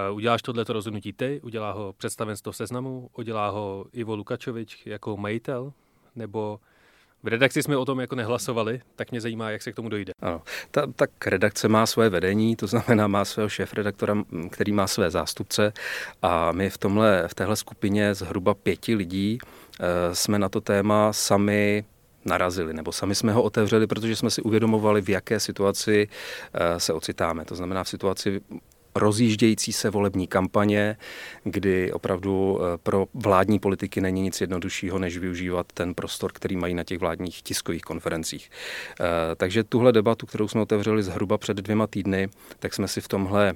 Uh, 0.09 0.15
uděláš 0.15 0.41
tohleto 0.41 0.73
rozhodnutí 0.73 1.13
ty, 1.13 1.41
udělá 1.43 1.71
ho 1.71 1.93
představenstvo 1.97 2.53
seznamu, 2.53 3.09
udělá 3.17 3.49
ho 3.49 3.85
Ivo 3.93 4.15
Lukačovič 4.15 4.85
jako 4.85 5.17
majitel, 5.17 5.73
nebo 6.15 6.59
V 7.23 7.27
redakci 7.27 7.63
jsme 7.63 7.77
o 7.77 7.85
tom 7.85 7.99
jako 7.99 8.15
nehlasovali, 8.15 8.81
tak 8.95 9.11
mě 9.11 9.21
zajímá, 9.21 9.51
jak 9.51 9.61
se 9.61 9.71
k 9.71 9.75
tomu 9.75 9.89
dojde. 9.89 10.13
Ano, 10.21 10.41
ta, 10.71 10.87
tak 10.95 11.27
redakce 11.27 11.67
má 11.67 11.85
své 11.85 12.09
vedení, 12.09 12.55
to 12.55 12.67
znamená 12.67 13.07
má 13.07 13.25
svého 13.25 13.49
šéf-redaktora, 13.49 14.15
který 14.49 14.71
má 14.71 14.87
své 14.87 15.11
zástupce 15.11 15.73
a 16.21 16.51
my 16.51 16.69
v, 16.69 16.77
tomhle, 16.77 17.27
v 17.27 17.35
téhle 17.35 17.55
skupině 17.55 18.15
zhruba 18.15 18.53
pěti 18.53 18.95
lidí 18.95 19.37
e, 19.79 20.15
jsme 20.15 20.39
na 20.39 20.49
to 20.49 20.61
téma 20.61 21.13
sami 21.13 21.85
narazili, 22.25 22.73
nebo 22.73 22.91
sami 22.91 23.15
jsme 23.15 23.31
ho 23.31 23.43
otevřeli, 23.43 23.87
protože 23.87 24.15
jsme 24.15 24.29
si 24.29 24.41
uvědomovali, 24.41 25.01
v 25.01 25.09
jaké 25.09 25.39
situaci 25.39 26.07
e, 26.53 26.79
se 26.79 26.93
ocitáme. 26.93 27.45
To 27.45 27.55
znamená 27.55 27.83
v 27.83 27.89
situaci 27.89 28.41
rozjíždějící 28.95 29.73
se 29.73 29.89
volební 29.89 30.27
kampaně, 30.27 30.97
kdy 31.43 31.91
opravdu 31.91 32.59
eh, 32.61 32.77
pro 32.77 33.05
vládní 33.13 33.59
politiky 33.59 34.01
není 34.01 34.21
nic 34.21 34.41
jednoduššího, 34.41 34.99
než 34.99 35.17
využívat 35.17 35.65
ten 35.73 35.93
prostor, 35.93 36.31
který 36.33 36.55
mají 36.55 36.73
na 36.73 36.83
těch 36.83 36.99
vládních 36.99 37.41
tiskových 37.41 37.81
konferencích. 37.81 38.51
Eh, 38.99 39.03
takže 39.35 39.63
tuhle 39.63 39.91
debatu, 39.91 40.25
kterou 40.25 40.47
jsme 40.47 40.61
otevřeli 40.61 41.03
zhruba 41.03 41.37
před 41.37 41.57
dvěma 41.57 41.87
týdny, 41.87 42.29
tak 42.59 42.73
jsme 42.73 42.87
si 42.87 43.01
v 43.01 43.07
tomhle 43.07 43.53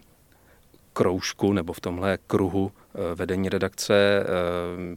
kroužku 0.94 1.54
nebo 1.54 1.74
v 1.74 1.80
tomhle 1.80 2.18
kruhu 2.28 2.72
eh, 2.72 3.16
vedení 3.16 3.50
redakce 3.50 4.24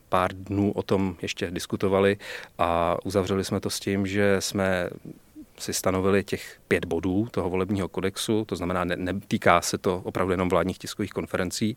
pár 0.09 0.33
dnů 0.35 0.73
o 0.73 0.83
tom 0.83 1.17
ještě 1.23 1.51
diskutovali 1.51 2.17
a 2.59 2.97
uzavřeli 3.05 3.45
jsme 3.45 3.61
to 3.61 3.71
s 3.71 3.81
tím, 3.81 4.07
že 4.07 4.37
jsme 4.39 4.91
si 5.61 5.73
stanovili 5.73 6.25
těch 6.25 6.59
pět 6.69 6.85
bodů 6.85 7.29
toho 7.31 7.51
volebního 7.51 7.89
kodexu, 7.89 8.45
to 8.45 8.57
znamená, 8.57 8.85
ne, 8.85 8.97
netýká 8.97 9.61
se 9.61 9.79
to 9.79 10.01
opravdu 10.05 10.31
jenom 10.31 10.49
vládních 10.49 10.79
tiskových 10.79 11.11
konferencí. 11.11 11.77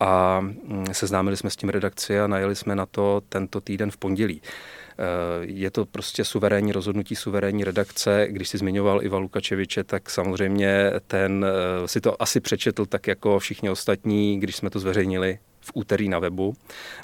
A 0.00 0.40
mm, 0.40 0.86
seznámili 0.92 1.36
jsme 1.36 1.50
s 1.50 1.56
tím 1.56 1.68
redakci 1.68 2.20
a 2.20 2.26
najeli 2.26 2.56
jsme 2.56 2.74
na 2.74 2.86
to 2.86 3.22
tento 3.28 3.60
týden 3.60 3.90
v 3.90 3.96
pondělí. 3.96 4.42
Eh, 4.42 5.02
je 5.40 5.70
to 5.70 5.86
prostě 5.86 6.24
suverénní 6.24 6.72
rozhodnutí 6.72 7.16
suverénní 7.16 7.64
redakce. 7.64 8.26
Když 8.30 8.48
si 8.48 8.58
zmiňoval 8.58 9.04
Iva 9.04 9.18
Lukačeviče, 9.18 9.84
tak 9.84 10.10
samozřejmě 10.10 10.92
ten 11.06 11.46
eh, 11.48 11.88
si 11.88 12.00
to 12.00 12.22
asi 12.22 12.40
přečetl 12.40 12.86
tak 12.86 13.06
jako 13.06 13.38
všichni 13.38 13.70
ostatní, 13.70 14.40
když 14.40 14.56
jsme 14.56 14.70
to 14.70 14.78
zveřejnili 14.78 15.38
v 15.60 15.70
úterý 15.74 16.08
na 16.08 16.18
webu. 16.18 16.54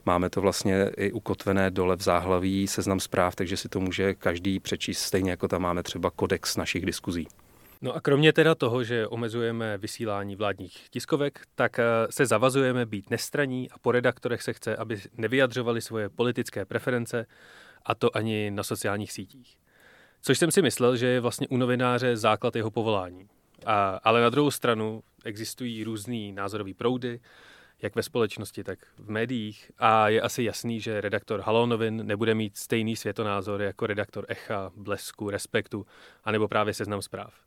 Máme 0.07 0.31
to 0.31 0.41
vlastně 0.41 0.91
i 0.97 1.13
ukotvené 1.13 1.71
dole 1.71 1.97
v 1.97 2.03
záhlaví 2.03 2.67
seznam 2.67 3.01
zpráv, 3.01 3.35
takže 3.37 3.57
si 3.57 3.69
to 3.69 3.81
může 3.81 4.15
každý 4.15 4.61
přečíst, 4.61 4.99
stejně 4.99 5.31
jako 5.31 5.49
tam 5.49 5.63
máme 5.63 5.83
třeba 5.83 6.11
kodex 6.11 6.57
našich 6.57 6.87
diskuzí. 6.87 7.29
No 7.83 7.97
a 7.97 8.01
kromě 8.01 8.33
teda 8.33 8.55
toho, 8.55 8.85
že 8.85 9.07
omezujeme 9.07 9.79
vysílání 9.79 10.37
vládních 10.37 10.89
tiskovek, 10.91 11.41
tak 11.55 11.79
eh, 11.79 11.85
se 12.11 12.27
zavazujeme 12.27 12.87
být 12.87 13.11
nestraní 13.11 13.71
a 13.71 13.79
po 13.79 13.93
redaktorech 13.93 14.43
se 14.43 14.53
chce, 14.53 14.77
aby 14.77 15.01
nevyjadřovali 15.17 15.81
svoje 15.81 16.09
politické 16.09 16.65
preference, 16.65 17.27
a 17.87 17.95
to 17.95 18.17
ani 18.17 18.51
na 18.51 18.63
sociálních 18.63 19.13
sítích. 19.13 19.57
Což 20.23 20.39
jsem 20.39 20.51
si 20.51 20.63
myslel, 20.63 20.97
že 20.97 21.07
je 21.07 21.21
vlastně 21.21 21.49
u 21.49 21.57
novináře 21.57 22.17
základ 22.17 22.57
jeho 22.57 22.71
povolání. 22.71 23.29
A, 23.67 24.01
ale 24.05 24.23
na 24.23 24.31
druhou 24.31 24.51
stranu 24.51 25.03
existují 25.25 25.85
různý 25.85 26.33
názorový 26.33 26.75
proudy, 26.75 27.21
jak 27.83 27.95
ve 27.95 28.03
společnosti, 28.03 28.65
tak 28.65 28.79
v 28.99 29.11
médiích. 29.11 29.71
A 29.79 30.09
je 30.09 30.21
asi 30.21 30.43
jasný, 30.43 30.81
že 30.81 31.01
redaktor 31.01 31.41
Halonovin 31.41 32.07
nebude 32.07 32.35
mít 32.35 32.57
stejný 32.57 32.97
světonázor 32.97 33.63
jako 33.63 33.87
redaktor 33.87 34.25
Echa, 34.29 34.73
Blesku, 34.77 35.31
Respektu, 35.31 35.87
anebo 36.25 36.49
právě 36.49 36.75
Seznam 36.75 37.03
zpráv. 37.03 37.46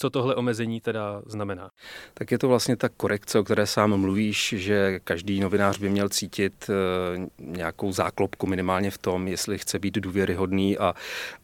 Co 0.00 0.10
tohle 0.10 0.34
omezení 0.34 0.80
teda 0.80 1.22
znamená? 1.26 1.70
Tak 2.14 2.30
je 2.30 2.38
to 2.38 2.48
vlastně 2.48 2.76
ta 2.76 2.88
korekce, 2.88 3.38
o 3.38 3.44
které 3.44 3.66
sám 3.66 3.96
mluvíš, 3.96 4.54
že 4.58 5.00
každý 5.04 5.40
novinář 5.40 5.78
by 5.78 5.88
měl 5.88 6.08
cítit 6.08 6.70
eh, 6.70 7.28
nějakou 7.38 7.92
záklopku 7.92 8.46
minimálně 8.46 8.90
v 8.90 8.98
tom, 8.98 9.28
jestli 9.28 9.58
chce 9.58 9.78
být 9.78 9.94
důvěryhodný 9.94 10.78
a, 10.78 10.94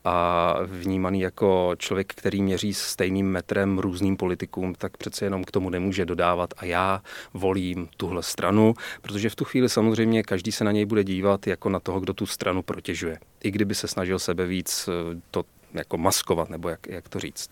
a 0.05 0.57
vnímaný 0.65 1.21
jako 1.21 1.75
člověk, 1.79 2.15
který 2.15 2.43
měří 2.43 2.75
stejným 2.75 3.27
metrem 3.31 3.79
různým 3.79 4.17
politikům, 4.17 4.75
tak 4.75 4.97
přece 4.97 5.27
jenom 5.27 5.45
k 5.45 5.51
tomu 5.51 5.71
nemůže 5.71 6.05
dodávat 6.05 6.55
a 6.57 6.65
já 6.65 7.03
volím 7.35 7.89
tuhle 7.97 8.23
stranu, 8.23 8.75
protože 9.03 9.31
v 9.31 9.37
tu 9.37 9.45
chvíli 9.45 9.69
samozřejmě 9.69 10.23
každý 10.23 10.53
se 10.53 10.65
na 10.65 10.73
něj 10.73 10.85
bude 10.85 11.05
dívat 11.05 11.47
jako 11.47 11.69
na 11.69 11.81
toho, 11.81 12.01
kdo 12.01 12.15
tu 12.15 12.27
stranu 12.27 12.63
protěžuje. 12.63 13.19
I 13.45 13.51
kdyby 13.51 13.75
se 13.75 13.89
snažil 13.89 14.19
sebe 14.19 14.47
víc 14.47 14.89
eh, 14.89 15.21
to 15.31 15.45
jako 15.75 15.99
maskovat, 15.99 16.51
nebo 16.51 16.69
jak, 16.69 16.87
jak 16.89 17.09
to 17.09 17.19
říct. 17.19 17.51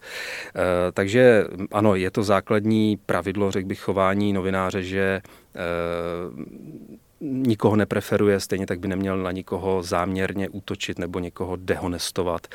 E, 0.56 0.92
takže 0.92 1.44
ano, 1.72 1.94
je 1.94 2.10
to 2.10 2.22
základní 2.22 2.96
pravidlo, 2.96 3.50
řekl 3.50 3.68
bych, 3.68 3.80
chování 3.80 4.32
novináře, 4.32 4.82
že 4.82 5.02
e, 5.02 5.22
nikoho 7.22 7.76
nepreferuje, 7.76 8.40
stejně 8.40 8.66
tak 8.66 8.80
by 8.80 8.88
neměl 8.88 9.16
na 9.16 9.32
nikoho 9.32 9.82
záměrně 9.82 10.48
útočit 10.48 10.98
nebo 10.98 11.18
někoho 11.18 11.56
dehonestovat. 11.56 12.46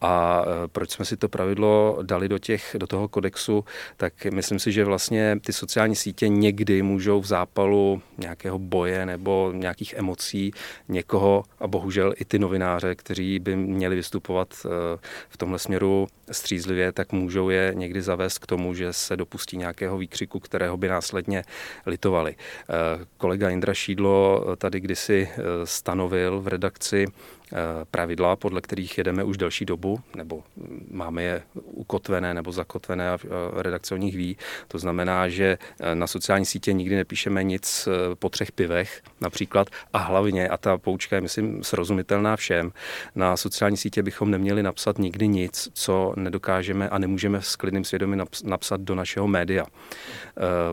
A 0.00 0.44
e, 0.64 0.68
proč 0.68 0.90
jsme 0.90 1.04
si 1.04 1.16
to 1.16 1.28
pravidlo 1.28 1.98
dali 2.02 2.28
do, 2.28 2.38
těch, 2.38 2.76
do 2.78 2.86
toho 2.86 3.08
kodexu, 3.08 3.64
tak 3.96 4.24
myslím 4.24 4.58
si, 4.58 4.72
že 4.72 4.84
vlastně 4.84 5.38
ty 5.40 5.52
sociální 5.52 5.96
sítě 5.96 6.28
někdy 6.28 6.82
můžou 6.82 7.20
v 7.20 7.26
zápalu 7.26 8.02
nějakého 8.18 8.58
boje 8.58 9.06
nebo 9.06 9.52
nějakých 9.54 9.94
emocí 9.94 10.50
někoho, 10.88 11.44
a 11.58 11.66
bohužel 11.66 12.14
i 12.16 12.24
ty 12.24 12.38
novináře, 12.38 12.94
kteří 12.94 13.38
by 13.38 13.56
měli 13.56 13.96
vystupovat 13.96 14.48
e, 14.64 14.68
v 15.28 15.36
tomhle 15.36 15.58
směru 15.58 16.06
střízlivě, 16.30 16.92
tak 16.92 17.12
můžou 17.12 17.48
je 17.48 17.72
někdy 17.74 18.02
zavést 18.02 18.38
k 18.38 18.46
tomu, 18.46 18.74
že 18.74 18.92
se 18.92 19.16
dopustí 19.16 19.56
nějakého 19.56 19.98
výkřiku, 19.98 20.40
kterého 20.40 20.76
by 20.76 20.88
následně 20.88 21.44
litovali. 21.86 22.30
E, 22.32 22.36
kolega 23.16 23.50
Indra 23.50 23.74
Šídlo 23.74 24.15
tady 24.58 24.80
kdysi 24.80 25.28
eh, 25.30 25.42
stanovil 25.64 26.40
v 26.40 26.48
redakci 26.48 27.06
pravidla, 27.90 28.36
podle 28.36 28.60
kterých 28.60 28.98
jedeme 28.98 29.24
už 29.24 29.36
delší 29.36 29.64
dobu, 29.64 30.00
nebo 30.16 30.42
máme 30.90 31.22
je 31.22 31.42
ukotvené 31.54 32.34
nebo 32.34 32.52
zakotvené 32.52 33.10
a 33.10 33.18
eh, 33.24 33.62
redakce 33.62 33.94
o 33.94 33.96
nich 33.96 34.16
ví. 34.16 34.36
To 34.68 34.78
znamená, 34.78 35.28
že 35.28 35.58
eh, 35.80 35.94
na 35.94 36.06
sociální 36.06 36.46
sítě 36.46 36.72
nikdy 36.72 36.96
nepíšeme 36.96 37.42
nic 37.44 37.88
po 38.18 38.28
třech 38.28 38.52
pivech 38.52 39.02
například 39.20 39.68
a 39.92 39.98
hlavně, 39.98 40.48
a 40.48 40.56
ta 40.56 40.78
poučka 40.78 41.16
je 41.16 41.20
myslím 41.20 41.64
srozumitelná 41.64 42.36
všem, 42.36 42.72
na 43.14 43.36
sociální 43.36 43.76
sítě 43.76 44.02
bychom 44.02 44.30
neměli 44.30 44.62
napsat 44.62 44.98
nikdy 44.98 45.28
nic, 45.28 45.68
co 45.72 46.12
nedokážeme 46.16 46.88
a 46.88 46.98
nemůžeme 46.98 47.42
s 47.42 47.56
klidným 47.56 47.84
svědomím 47.84 48.24
napsat 48.44 48.80
do 48.80 48.94
našeho 48.94 49.28
média. 49.28 49.66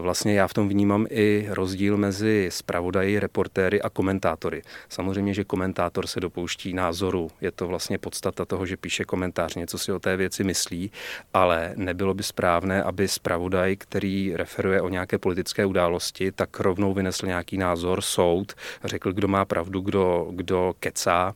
Vlastně 0.01 0.33
já 0.33 0.47
v 0.47 0.53
tom 0.53 0.69
vnímám 0.69 1.05
i 1.09 1.47
rozdíl 1.49 1.97
mezi 1.97 2.49
zpravodaji, 2.51 3.19
reportéry 3.19 3.81
a 3.81 3.89
komentátory. 3.89 4.61
Samozřejmě, 4.89 5.33
že 5.33 5.43
komentátor 5.43 6.07
se 6.07 6.19
dopouští 6.19 6.62
znalostí 6.63 6.73
názoru. 6.73 7.31
Je 7.41 7.51
to 7.51 7.67
vlastně 7.67 7.97
podstata 7.97 8.45
toho, 8.45 8.65
že 8.65 8.77
píše 8.77 9.05
komentář, 9.05 9.55
něco 9.55 9.77
si 9.77 9.91
o 9.91 9.99
té 9.99 10.17
věci 10.17 10.43
myslí, 10.43 10.91
ale 11.33 11.73
nebylo 11.75 12.13
by 12.13 12.23
správné, 12.23 12.83
aby 12.83 13.07
zpravodaj, 13.07 13.75
který 13.75 14.35
referuje 14.35 14.81
o 14.81 14.89
nějaké 14.89 15.17
politické 15.17 15.65
události, 15.65 16.31
tak 16.31 16.59
rovnou 16.59 16.93
vynesl 16.93 17.25
nějaký 17.25 17.57
názor, 17.57 18.01
soud, 18.01 18.53
řekl, 18.83 19.13
kdo 19.13 19.27
má 19.27 19.45
pravdu, 19.45 19.81
kdo, 19.81 20.27
kdo 20.31 20.73
kecá, 20.79 21.33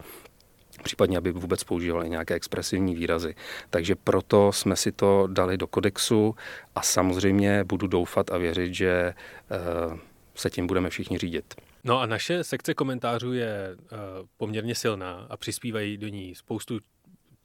případně 0.84 1.18
aby 1.18 1.32
vůbec 1.32 1.64
používali 1.64 2.10
nějaké 2.10 2.34
expresivní 2.34 2.96
výrazy. 2.96 3.36
Takže 3.70 3.96
proto 3.96 4.52
jsme 4.52 4.76
si 4.76 4.92
to 4.92 5.28
dali 5.28 5.58
do 5.58 5.68
kodexu 5.68 6.36
a 6.76 6.82
samozřejmě 6.82 7.64
budu 7.64 7.88
doufat 7.88 8.32
a 8.32 8.38
věřit, 8.38 8.74
že 8.74 8.92
eh, 8.94 9.98
se 10.36 10.50
tím 10.50 10.68
budeme 10.68 10.90
všichni 10.90 11.18
řídit. 11.18 11.67
No 11.88 12.00
a 12.00 12.06
naše 12.06 12.44
sekce 12.44 12.74
komentářů 12.74 13.34
je 13.34 13.76
uh, 13.80 13.98
poměrně 14.38 14.76
silná 14.76 15.28
a 15.30 15.38
přispívají 15.38 15.98
do 15.98 16.08
ní 16.08 16.36
spoustu 16.36 16.80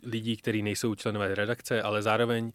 lidí, 0.03 0.37
kteří 0.37 0.63
nejsou 0.63 0.95
členové 0.95 1.35
redakce, 1.35 1.83
ale 1.83 2.03
zároveň 2.03 2.45
uh, 2.45 2.51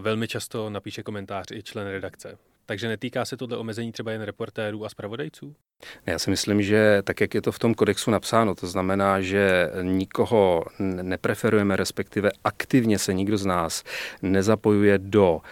velmi 0.00 0.28
často 0.28 0.70
napíše 0.70 1.02
komentář 1.02 1.46
i 1.52 1.62
člen 1.62 1.86
redakce. 1.86 2.38
Takže 2.66 2.88
netýká 2.88 3.24
se 3.24 3.36
tohle 3.36 3.56
omezení 3.56 3.92
třeba 3.92 4.12
jen 4.12 4.22
reportérů 4.22 4.84
a 4.84 4.88
zpravodajců? 4.88 5.54
Já 6.06 6.18
si 6.18 6.30
myslím, 6.30 6.62
že 6.62 7.02
tak, 7.04 7.20
jak 7.20 7.34
je 7.34 7.42
to 7.42 7.52
v 7.52 7.58
tom 7.58 7.74
kodexu 7.74 8.10
napsáno, 8.10 8.54
to 8.54 8.66
znamená, 8.66 9.20
že 9.20 9.70
nikoho 9.82 10.64
nepreferujeme, 11.02 11.76
respektive 11.76 12.30
aktivně 12.44 12.98
se 12.98 13.14
nikdo 13.14 13.36
z 13.36 13.46
nás 13.46 13.84
nezapojuje 14.22 14.98
do 14.98 15.32
uh, 15.34 15.42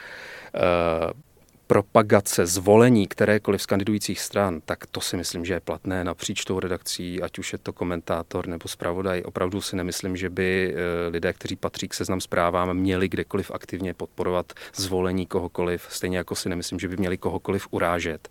propagace 1.68 2.46
zvolení 2.46 3.06
kterékoliv 3.06 3.62
z 3.62 3.66
kandidujících 3.66 4.20
stran, 4.20 4.60
tak 4.64 4.86
to 4.86 5.00
si 5.00 5.16
myslím, 5.16 5.44
že 5.44 5.54
je 5.54 5.60
platné 5.60 6.04
napříč 6.04 6.44
tou 6.44 6.60
redakcí, 6.60 7.22
ať 7.22 7.38
už 7.38 7.52
je 7.52 7.58
to 7.58 7.72
komentátor 7.72 8.46
nebo 8.46 8.68
zpravodaj. 8.68 9.22
Opravdu 9.24 9.60
si 9.60 9.76
nemyslím, 9.76 10.16
že 10.16 10.30
by 10.30 10.74
eh, 10.74 11.08
lidé, 11.08 11.32
kteří 11.32 11.56
patří 11.56 11.88
k 11.88 11.94
seznam 11.94 12.20
zprávám, 12.20 12.74
měli 12.76 13.08
kdekoliv 13.08 13.50
aktivně 13.50 13.94
podporovat 13.94 14.52
zvolení 14.74 15.26
kohokoliv, 15.26 15.86
stejně 15.90 16.18
jako 16.18 16.34
si 16.34 16.48
nemyslím, 16.48 16.78
že 16.78 16.88
by 16.88 16.96
měli 16.96 17.18
kohokoliv 17.18 17.68
urážet. 17.70 18.28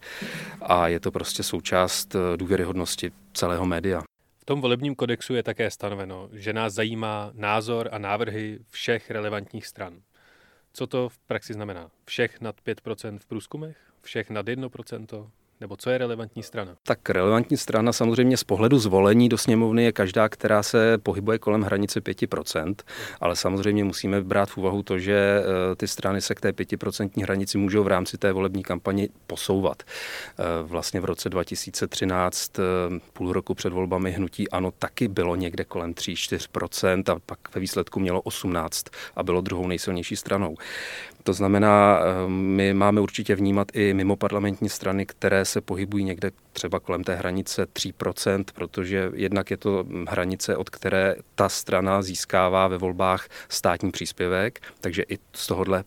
A 0.62 0.88
je 0.88 1.00
to 1.00 1.12
prostě 1.12 1.44
součást 1.44 2.16
eh, 2.16 2.38
důvěryhodnosti 2.38 3.12
celého 3.34 3.66
média. 3.66 4.02
V 4.38 4.46
tom 4.46 4.62
volebním 4.62 4.96
kodexu 4.96 5.34
je 5.36 5.44
také 5.44 5.72
stanoveno, 5.72 6.30
že 6.32 6.54
nás 6.54 6.74
zajímá 6.74 7.32
názor 7.34 7.90
a 7.92 7.98
návrhy 7.98 8.60
všech 8.70 9.12
relevantních 9.12 9.68
stran. 9.68 9.94
Co 10.78 10.88
to 10.88 11.10
v 11.10 11.18
praxi 11.18 11.54
znamená? 11.54 11.92
Všech 12.06 12.42
nad 12.42 12.62
5% 12.62 13.20
v 13.20 13.26
průzkumech? 13.26 13.78
Všech 14.02 14.30
nad 14.30 14.46
1%? 14.46 15.30
Nebo 15.62 15.78
co 15.78 15.90
je 15.90 15.98
relevantní 15.98 16.44
strana? 16.44 16.76
Tak 16.84 17.10
relevantní 17.10 17.58
strana 17.58 17.94
samozřejmě 17.94 18.38
z 18.38 18.44
pohledu 18.44 18.80
zvolení 18.80 19.30
do 19.30 19.38
sněmovny 19.38 19.84
je 19.84 19.92
každá, 19.92 20.30
která 20.30 20.64
se 20.64 20.98
pohybuje 20.98 21.40
kolem 21.40 21.62
hranice 21.62 22.00
5%, 22.00 22.76
ale 23.22 23.36
samozřejmě 23.36 23.84
musíme 23.84 24.22
brát 24.22 24.50
v 24.50 24.58
úvahu 24.58 24.84
to, 24.84 25.00
že 25.00 25.44
eh, 25.44 25.76
ty 25.76 25.88
strany 25.88 26.22
se 26.22 26.36
k 26.36 26.42
té 26.42 26.52
5% 26.52 27.24
hranici 27.24 27.58
můžou 27.58 27.84
v 27.84 27.88
rámci 27.88 28.18
té 28.18 28.32
volební 28.32 28.64
kampaně 28.64 29.08
posouvat. 29.28 29.84
Eh, 29.84 30.44
vlastně 30.64 31.02
v 31.02 31.06
roce 31.06 31.30
2013, 31.30 32.60
eh, 32.60 32.64
půl 33.14 33.34
roku 33.34 33.54
před 33.54 33.74
volbami 33.74 34.12
hnutí 34.12 34.50
ANO 34.50 34.72
taky 34.72 35.08
bylo 35.08 35.36
někde 35.36 35.64
kolem 35.64 35.94
3-4% 35.94 37.10
a 37.10 37.20
pak 37.26 37.40
ve 37.56 37.62
výsledku 37.62 38.00
mělo 38.00 38.22
18 38.22 38.86
a 39.16 39.24
bylo 39.24 39.42
druhou 39.42 39.68
nejsilnější 39.68 40.16
stranou. 40.16 40.56
To 41.24 41.34
znamená, 41.34 42.00
my 42.28 42.74
máme 42.74 43.02
určitě 43.02 43.36
vnímat 43.36 43.68
i 43.74 43.94
mimo 43.94 44.16
parlamentní 44.16 44.70
strany, 44.70 45.06
které 45.06 45.46
se 45.48 45.62
pohybují 45.62 46.04
někde 46.04 46.32
třeba 46.54 46.80
kolem 46.80 47.04
té 47.04 47.16
hranice 47.16 47.66
3%, 47.66 48.44
protože 48.54 49.12
jednak 49.14 49.52
je 49.52 49.58
to 49.58 49.86
hranice, 50.08 50.58
od 50.58 50.70
které 50.70 51.16
ta 51.36 51.50
strana 51.50 52.02
získává 52.02 52.68
ve 52.68 52.78
volbách 52.78 53.28
státní 53.50 53.92
příspěvek, 53.92 54.62
takže 54.82 55.04
i 55.10 55.18
z 55.34 55.48
tohohle 55.48 55.84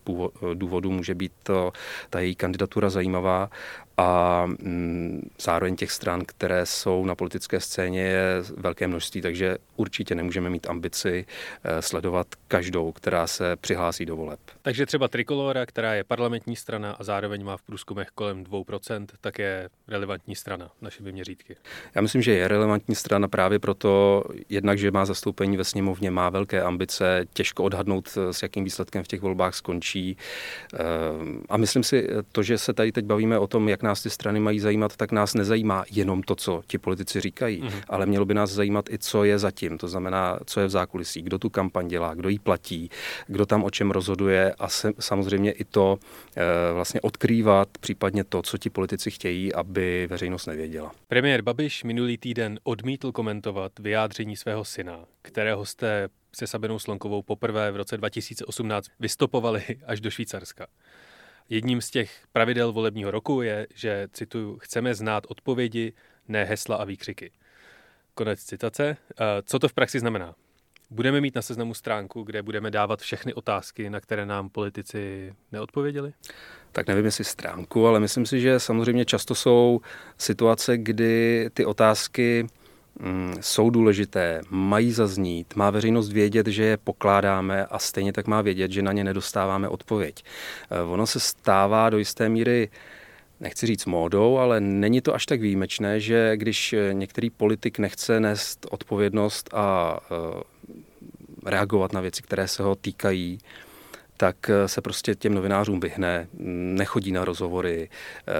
důvodu 0.54 0.90
může 0.90 1.14
být 1.14 1.32
to, 1.42 1.72
ta 2.10 2.20
její 2.20 2.34
kandidatura 2.34 2.90
zajímavá 2.90 3.50
a 4.00 4.46
mm, 4.46 5.30
zároveň 5.40 5.76
těch 5.76 5.92
stran, 5.92 6.24
které 6.24 6.66
jsou 6.66 7.04
na 7.04 7.14
politické 7.14 7.60
scéně, 7.60 8.02
je 8.02 8.42
velké 8.56 8.86
množství, 8.86 9.20
takže 9.20 9.56
určitě 9.76 10.14
nemůžeme 10.14 10.50
mít 10.50 10.66
ambici 10.70 11.26
eh, 11.64 11.82
sledovat 11.82 12.26
každou, 12.48 12.92
která 12.92 13.26
se 13.26 13.56
přihlásí 13.56 14.06
do 14.06 14.16
voleb. 14.16 14.40
Takže 14.62 14.86
třeba 14.86 15.08
Trikolora, 15.08 15.66
která 15.66 15.94
je 15.94 16.04
parlamentní 16.04 16.56
strana 16.56 16.92
a 16.92 17.04
zároveň 17.04 17.44
má 17.44 17.56
v 17.56 17.62
průzkumech 17.62 18.08
kolem 18.14 18.44
2%, 18.44 19.06
tak 19.20 19.38
je 19.38 19.68
relevantní 19.88 20.36
strana 20.36 20.70
našimi 20.80 21.12
měřítky. 21.12 21.56
Já 21.94 22.02
myslím, 22.02 22.22
že 22.22 22.32
je 22.32 22.48
relevantní 22.48 22.94
strana 22.94 23.28
právě 23.28 23.58
proto, 23.58 24.24
jednak, 24.48 24.78
že 24.78 24.90
má 24.90 25.04
zastoupení 25.04 25.56
ve 25.56 25.64
sněmovně, 25.64 26.10
má 26.10 26.30
velké 26.30 26.62
ambice, 26.62 27.24
těžko 27.32 27.64
odhadnout, 27.64 28.08
eh, 28.16 28.32
s 28.32 28.42
jakým 28.42 28.64
výsledkem 28.64 29.04
v 29.04 29.08
těch 29.08 29.20
volbách 29.20 29.54
skončí. 29.54 30.16
Eh, 30.74 30.78
a 31.48 31.56
myslím 31.56 31.82
si, 31.82 32.08
to, 32.32 32.42
že 32.42 32.58
se 32.58 32.72
tady 32.72 32.92
teď 32.92 33.04
bavíme 33.04 33.38
o 33.38 33.46
tom, 33.46 33.68
jak 33.68 33.82
nás 33.90 34.02
ty 34.02 34.10
strany 34.10 34.40
mají 34.40 34.60
zajímat, 34.60 34.96
tak 34.96 35.12
nás 35.12 35.34
nezajímá 35.34 35.84
jenom 35.90 36.22
to, 36.22 36.34
co 36.34 36.62
ti 36.66 36.78
politici 36.78 37.20
říkají, 37.20 37.62
mm-hmm. 37.62 37.82
ale 37.88 38.06
mělo 38.06 38.24
by 38.24 38.34
nás 38.34 38.50
zajímat 38.50 38.90
i, 38.90 38.98
co 38.98 39.24
je 39.24 39.38
zatím. 39.38 39.78
To 39.78 39.88
znamená, 39.88 40.38
co 40.46 40.60
je 40.60 40.66
v 40.66 40.70
zákulisí, 40.70 41.22
kdo 41.22 41.38
tu 41.38 41.50
kampaň 41.50 41.88
dělá, 41.88 42.14
kdo 42.14 42.28
ji 42.28 42.38
platí, 42.38 42.90
kdo 43.26 43.46
tam 43.46 43.64
o 43.64 43.70
čem 43.70 43.90
rozhoduje 43.90 44.54
a 44.58 44.68
se, 44.68 44.92
samozřejmě 44.98 45.52
i 45.52 45.64
to 45.64 45.98
e, 46.36 46.72
vlastně 46.72 47.00
odkrývat, 47.00 47.68
případně 47.80 48.24
to, 48.24 48.42
co 48.42 48.58
ti 48.58 48.70
politici 48.70 49.10
chtějí, 49.10 49.54
aby 49.54 50.06
veřejnost 50.10 50.46
nevěděla. 50.46 50.92
Premiér 51.08 51.42
Babiš 51.42 51.84
minulý 51.84 52.18
týden 52.18 52.58
odmítl 52.62 53.12
komentovat 53.12 53.72
vyjádření 53.78 54.36
svého 54.36 54.64
syna, 54.64 55.04
kterého 55.22 55.66
jste 55.66 56.08
se 56.36 56.46
Sabinou 56.46 56.78
Slonkovou 56.78 57.22
poprvé 57.22 57.72
v 57.72 57.76
roce 57.76 57.96
2018 57.96 58.86
vystopovali 59.00 59.62
až 59.86 60.00
do 60.00 60.10
Švýcarska. 60.10 60.66
Jedním 61.50 61.80
z 61.80 61.90
těch 61.90 62.12
pravidel 62.32 62.72
volebního 62.72 63.10
roku 63.10 63.42
je, 63.42 63.66
že, 63.74 64.08
cituju, 64.12 64.58
chceme 64.58 64.94
znát 64.94 65.26
odpovědi, 65.28 65.92
ne 66.28 66.44
hesla 66.44 66.76
a 66.76 66.84
výkřiky. 66.84 67.30
Konec 68.14 68.40
citace. 68.40 68.96
Co 69.44 69.58
to 69.58 69.68
v 69.68 69.72
praxi 69.72 70.00
znamená? 70.00 70.34
Budeme 70.90 71.20
mít 71.20 71.34
na 71.34 71.42
seznamu 71.42 71.74
stránku, 71.74 72.22
kde 72.22 72.42
budeme 72.42 72.70
dávat 72.70 73.00
všechny 73.00 73.34
otázky, 73.34 73.90
na 73.90 74.00
které 74.00 74.26
nám 74.26 74.48
politici 74.48 75.34
neodpověděli? 75.52 76.12
Tak 76.72 76.86
nevím, 76.86 77.04
jestli 77.04 77.24
stránku, 77.24 77.86
ale 77.86 78.00
myslím 78.00 78.26
si, 78.26 78.40
že 78.40 78.60
samozřejmě 78.60 79.04
často 79.04 79.34
jsou 79.34 79.80
situace, 80.18 80.78
kdy 80.78 81.50
ty 81.54 81.64
otázky 81.64 82.46
jsou 83.40 83.70
důležité, 83.70 84.40
mají 84.50 84.92
zaznít, 84.92 85.56
má 85.56 85.70
veřejnost 85.70 86.12
vědět, 86.12 86.46
že 86.46 86.64
je 86.64 86.76
pokládáme 86.76 87.66
a 87.66 87.78
stejně 87.78 88.12
tak 88.12 88.26
má 88.26 88.42
vědět, 88.42 88.70
že 88.70 88.82
na 88.82 88.92
ně 88.92 89.04
nedostáváme 89.04 89.68
odpověď. 89.68 90.24
Eh, 90.70 90.82
ono 90.82 91.06
se 91.06 91.20
stává 91.20 91.90
do 91.90 91.98
jisté 91.98 92.28
míry 92.28 92.68
nechci 93.40 93.66
říct 93.66 93.86
módou, 93.86 94.38
ale 94.38 94.60
není 94.60 95.00
to 95.00 95.14
až 95.14 95.26
tak 95.26 95.40
výjimečné, 95.40 96.00
že 96.00 96.36
když 96.36 96.74
některý 96.92 97.30
politik 97.30 97.78
nechce 97.78 98.20
nést 98.20 98.66
odpovědnost 98.70 99.50
a 99.54 99.98
eh, 100.10 100.42
reagovat 101.46 101.92
na 101.92 102.00
věci, 102.00 102.22
které 102.22 102.48
se 102.48 102.62
ho 102.62 102.74
týkají, 102.74 103.38
tak 104.20 104.50
eh, 104.50 104.68
se 104.68 104.80
prostě 104.80 105.14
těm 105.14 105.34
novinářům 105.34 105.80
vyhne, 105.80 106.28
nechodí 106.78 107.12
na 107.12 107.24
rozhovory, 107.24 107.88
eh, 107.88 108.32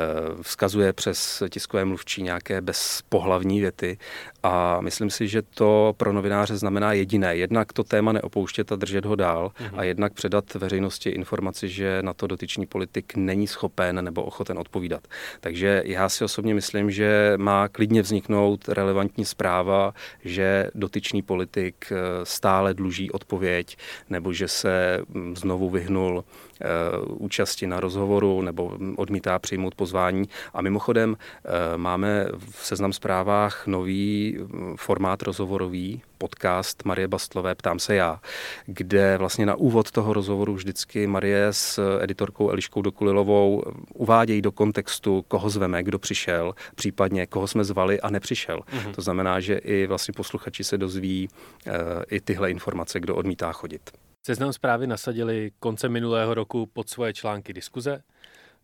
vzkazuje 0.42 0.92
přes 0.92 1.42
tiskové 1.48 1.84
mluvčí 1.84 2.22
nějaké 2.22 2.60
bezpohlavní 2.60 3.60
věty 3.60 3.98
a 4.42 4.80
myslím 4.80 5.10
si, 5.10 5.28
že 5.28 5.42
to 5.42 5.94
pro 5.96 6.12
novináře 6.12 6.56
znamená 6.56 6.92
jediné. 6.92 7.36
Jednak 7.36 7.72
to 7.72 7.84
téma 7.84 8.12
neopouštět 8.12 8.72
a 8.72 8.76
držet 8.76 9.04
ho 9.04 9.16
dál 9.16 9.52
mhm. 9.60 9.78
a 9.78 9.84
jednak 9.84 10.12
předat 10.12 10.54
veřejnosti 10.54 11.10
informaci, 11.10 11.68
že 11.68 12.02
na 12.02 12.14
to 12.14 12.26
dotyčný 12.26 12.66
politik 12.66 13.16
není 13.16 13.46
schopen 13.46 14.04
nebo 14.04 14.22
ochoten 14.22 14.58
odpovídat. 14.58 15.08
Takže 15.40 15.82
já 15.86 16.08
si 16.08 16.24
osobně 16.24 16.54
myslím, 16.54 16.90
že 16.90 17.34
má 17.36 17.68
klidně 17.68 18.02
vzniknout 18.02 18.68
relevantní 18.68 19.24
zpráva, 19.24 19.94
že 20.24 20.70
dotyčný 20.74 21.22
politik 21.22 21.92
eh, 21.92 21.96
stále 22.24 22.74
dluží 22.74 23.10
odpověď 23.10 23.76
nebo 24.10 24.32
že 24.32 24.48
se 24.48 25.00
hm, 25.08 25.36
vyhnul 25.70 26.24
eh, 26.60 26.66
účasti 27.08 27.66
na 27.66 27.80
rozhovoru 27.80 28.42
nebo 28.42 28.78
odmítá 28.96 29.38
přijmout 29.38 29.74
pozvání. 29.74 30.28
A 30.54 30.62
mimochodem 30.62 31.16
eh, 31.16 31.50
máme 31.76 32.26
v 32.38 32.66
seznam 32.66 32.92
zprávách 32.92 33.66
nový 33.66 34.38
mm, 34.38 34.76
formát 34.76 35.22
rozhovorový, 35.22 36.02
podcast 36.20 36.84
Marie 36.84 37.08
Bastlové 37.08 37.54
Ptám 37.54 37.78
se 37.78 37.94
já, 37.94 38.20
kde 38.66 39.18
vlastně 39.18 39.46
na 39.46 39.54
úvod 39.54 39.90
toho 39.90 40.12
rozhovoru 40.12 40.54
vždycky 40.54 41.06
Marie 41.06 41.46
s 41.50 41.98
editorkou 42.00 42.50
Eliškou 42.50 42.82
Dokulilovou 42.82 43.62
uvádějí 43.94 44.42
do 44.42 44.52
kontextu, 44.52 45.24
koho 45.28 45.50
zveme, 45.50 45.82
kdo 45.82 45.98
přišel, 45.98 46.54
případně 46.74 47.26
koho 47.26 47.46
jsme 47.46 47.64
zvali 47.64 48.00
a 48.00 48.10
nepřišel. 48.10 48.60
Mm-hmm. 48.60 48.94
To 48.94 49.02
znamená, 49.02 49.40
že 49.40 49.54
i 49.56 49.86
vlastně 49.86 50.12
posluchači 50.12 50.64
se 50.64 50.78
dozví 50.78 51.28
uh, 51.66 51.72
i 52.10 52.20
tyhle 52.20 52.50
informace, 52.50 53.00
kdo 53.00 53.16
odmítá 53.16 53.52
chodit. 53.52 53.90
Seznam 54.22 54.52
zprávy 54.52 54.86
nasadili 54.86 55.52
konce 55.58 55.88
minulého 55.88 56.34
roku 56.34 56.66
pod 56.66 56.88
svoje 56.88 57.12
články 57.12 57.52
diskuze, 57.52 58.02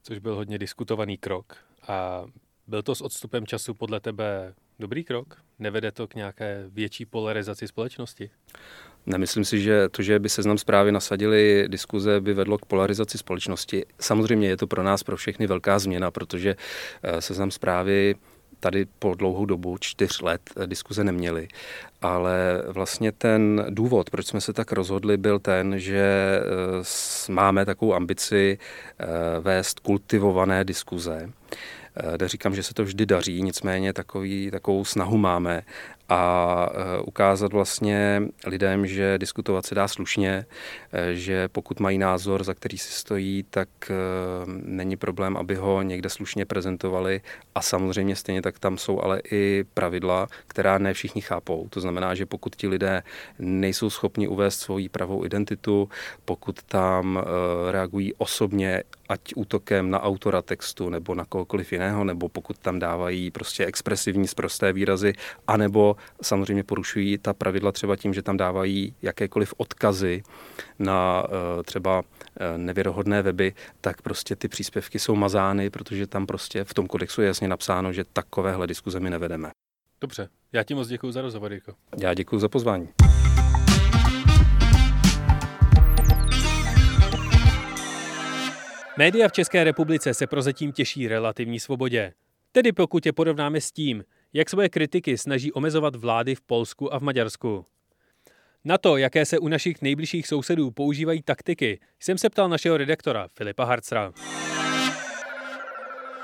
což 0.03 0.19
byl 0.19 0.35
hodně 0.35 0.59
diskutovaný 0.59 1.19
krok. 1.19 1.57
A 1.89 2.25
byl 2.67 2.83
to 2.83 2.95
s 2.95 3.01
odstupem 3.01 3.47
času 3.47 3.75
podle 3.75 4.01
tebe 4.01 4.55
dobrý 4.79 5.05
krok? 5.05 5.37
Nevede 5.59 5.93
to 5.93 6.09
k 6.09 6.15
nějaké 6.15 6.65
větší 6.69 7.05
polarizaci 7.05 7.69
společnosti? 7.69 8.31
Nemyslím 9.07 9.45
si, 9.45 9.61
že 9.61 9.89
to, 9.89 10.03
že 10.03 10.19
by 10.19 10.29
seznam 10.29 10.59
zprávy 10.59 10.93
nasadili 10.93 11.65
diskuze, 11.69 12.21
by 12.21 12.35
vedlo 12.35 12.59
k 12.59 12.67
polarizaci 12.67 13.19
společnosti. 13.19 13.85
Samozřejmě 14.01 14.49
je 14.49 14.57
to 14.57 14.67
pro 14.67 14.83
nás, 14.83 15.03
pro 15.03 15.17
všechny 15.17 15.47
velká 15.47 15.79
změna, 15.79 16.11
protože 16.11 16.57
eh, 17.03 17.21
seznam 17.21 17.51
zprávy 17.51 18.15
tady 18.61 18.87
po 18.99 19.15
dlouhou 19.15 19.47
dobu, 19.47 19.77
čtyř 19.81 20.21
let, 20.21 20.41
eh, 20.57 20.67
diskuze 20.67 21.05
neměli. 21.05 21.49
Ale 22.03 22.63
vlastně 22.69 23.13
ten 23.13 23.67
důvod, 23.71 24.11
proč 24.11 24.27
jsme 24.27 24.41
se 24.41 24.53
tak 24.53 24.73
rozhodli, 24.73 25.17
byl 25.17 25.39
ten, 25.39 25.79
že 25.79 26.41
eh, 27.29 27.33
máme 27.33 27.65
takovou 27.65 27.95
ambici 27.95 28.59
eh, 28.99 29.07
vést 29.41 29.81
kultivované 29.81 30.65
diskuze. 30.65 31.31
Neříkám, 32.21 32.55
že 32.55 32.63
se 32.63 32.75
to 32.75 32.85
vždy 32.85 33.07
daří, 33.07 33.43
nicméně 33.43 33.93
takový, 33.93 34.51
takovou 34.51 34.85
snahu 34.85 35.17
máme 35.17 35.63
a 36.09 36.69
eh, 36.71 37.01
ukázat 37.01 37.53
vlastně 37.53 38.23
lidem, 38.47 38.87
že 38.87 39.19
diskutovat 39.19 39.67
se 39.67 39.75
dá 39.75 39.89
slušně, 39.89 40.47
eh, 40.93 41.15
že 41.15 41.49
pokud 41.49 41.81
mají 41.81 41.99
názor, 41.99 42.45
za 42.45 42.55
který 42.55 42.79
si 42.79 42.93
stojí, 42.93 43.45
tak 43.51 43.69
eh, 43.91 43.95
není 44.47 44.97
problém, 44.97 45.37
aby 45.37 45.55
ho 45.55 45.83
někde 45.83 46.09
slušně 46.09 46.45
prezentovali 46.45 47.21
a 47.55 47.63
samozřejmě 47.63 48.17
stejně 48.17 48.43
tak 48.43 48.59
tam 48.59 48.79
jsou 48.79 49.01
ale 49.01 49.21
i 49.33 49.65
pravidla, 49.75 50.27
která 50.47 50.79
ne 50.79 50.95
všichni 50.95 51.21
chápou. 51.21 51.69
To 51.71 51.81
znamená, 51.81 52.15
že 52.15 52.27
pokud 52.27 52.57
ti 52.57 52.69
lidé 52.69 53.03
nejsou 53.39 53.91
schopni 53.91 54.29
uvést 54.29 54.61
svoji 54.61 54.89
pravou 54.89 55.25
identitu, 55.25 55.89
pokud 56.25 56.63
tam 56.63 57.23
reagují 57.71 58.15
osobně, 58.15 58.83
ať 59.09 59.21
útokem 59.37 59.91
na 59.91 60.03
autora 60.03 60.43
textu 60.43 60.89
nebo 60.89 61.15
na 61.15 61.25
kohokoliv 61.25 61.73
jiného, 61.73 62.05
nebo 62.05 62.29
pokud 62.29 62.59
tam 62.59 62.79
dávají 62.79 63.31
prostě 63.31 63.67
expresivní 63.67 64.29
sprosté 64.29 64.73
výrazy, 64.73 65.13
anebo 65.47 65.96
samozřejmě 66.23 66.63
porušují 66.65 67.19
ta 67.19 67.35
pravidla 67.35 67.73
třeba 67.73 67.97
tím, 67.97 68.15
že 68.15 68.23
tam 68.23 68.37
dávají 68.37 68.95
jakékoliv 69.03 69.55
odkazy 69.57 70.23
na 70.79 71.27
eh, 71.27 71.63
třeba 71.63 72.03
eh, 72.41 72.59
nevěrohodné 72.59 73.23
weby, 73.23 73.55
tak 73.81 74.03
prostě 74.03 74.37
ty 74.37 74.49
příspěvky 74.49 74.99
jsou 74.99 75.15
mazány, 75.15 75.71
protože 75.71 76.07
tam 76.07 76.27
prostě 76.27 76.65
v 76.65 76.75
tom 76.75 76.87
kodexu 76.87 77.23
je 77.23 77.27
jasně 77.27 77.49
napsáno, 77.49 77.93
že 77.93 78.05
takovéhle 78.13 78.67
diskuze 78.67 79.01
my 79.01 79.11
nevedeme. 79.11 79.51
Dobře, 80.01 80.29
já 80.53 80.63
ti 80.63 80.75
moc 80.75 80.89
děkuji 80.89 81.13
za 81.13 81.23
rozhovor, 81.23 81.53
Jirko. 81.53 81.75
Já 81.99 82.15
děkuji 82.15 82.39
za 82.39 82.49
pozvání. 82.49 82.89
Média 88.99 89.29
v 89.29 89.33
České 89.33 89.65
republice 89.65 90.15
se 90.15 90.27
prozatím 90.27 90.73
těší 90.73 91.09
relativní 91.09 91.61
svobodě. 91.61 92.13
Tedy 92.53 92.73
pokud 92.73 93.07
je 93.07 93.13
porovnáme 93.13 93.61
s 93.61 93.73
tím, 93.73 94.05
jak 94.37 94.51
svoje 94.51 94.69
kritiky 94.69 95.19
snaží 95.19 95.53
omezovat 95.53 95.97
vlády 95.97 96.35
v 96.35 96.41
Polsku 96.41 96.95
a 96.95 96.99
v 96.99 97.03
Maďarsku. 97.03 97.65
Na 98.65 98.79
to, 98.79 98.97
jaké 98.97 99.25
se 99.25 99.39
u 99.39 99.49
našich 99.49 99.83
nejbližších 99.83 100.27
sousedů 100.27 100.71
používají 100.71 101.23
taktiky, 101.23 101.81
jsem 102.01 102.19
se 102.19 102.31
ptal 102.31 102.49
našeho 102.49 102.77
redaktora 102.77 103.29
Filipa 103.29 103.65
Harcra. 103.65 104.13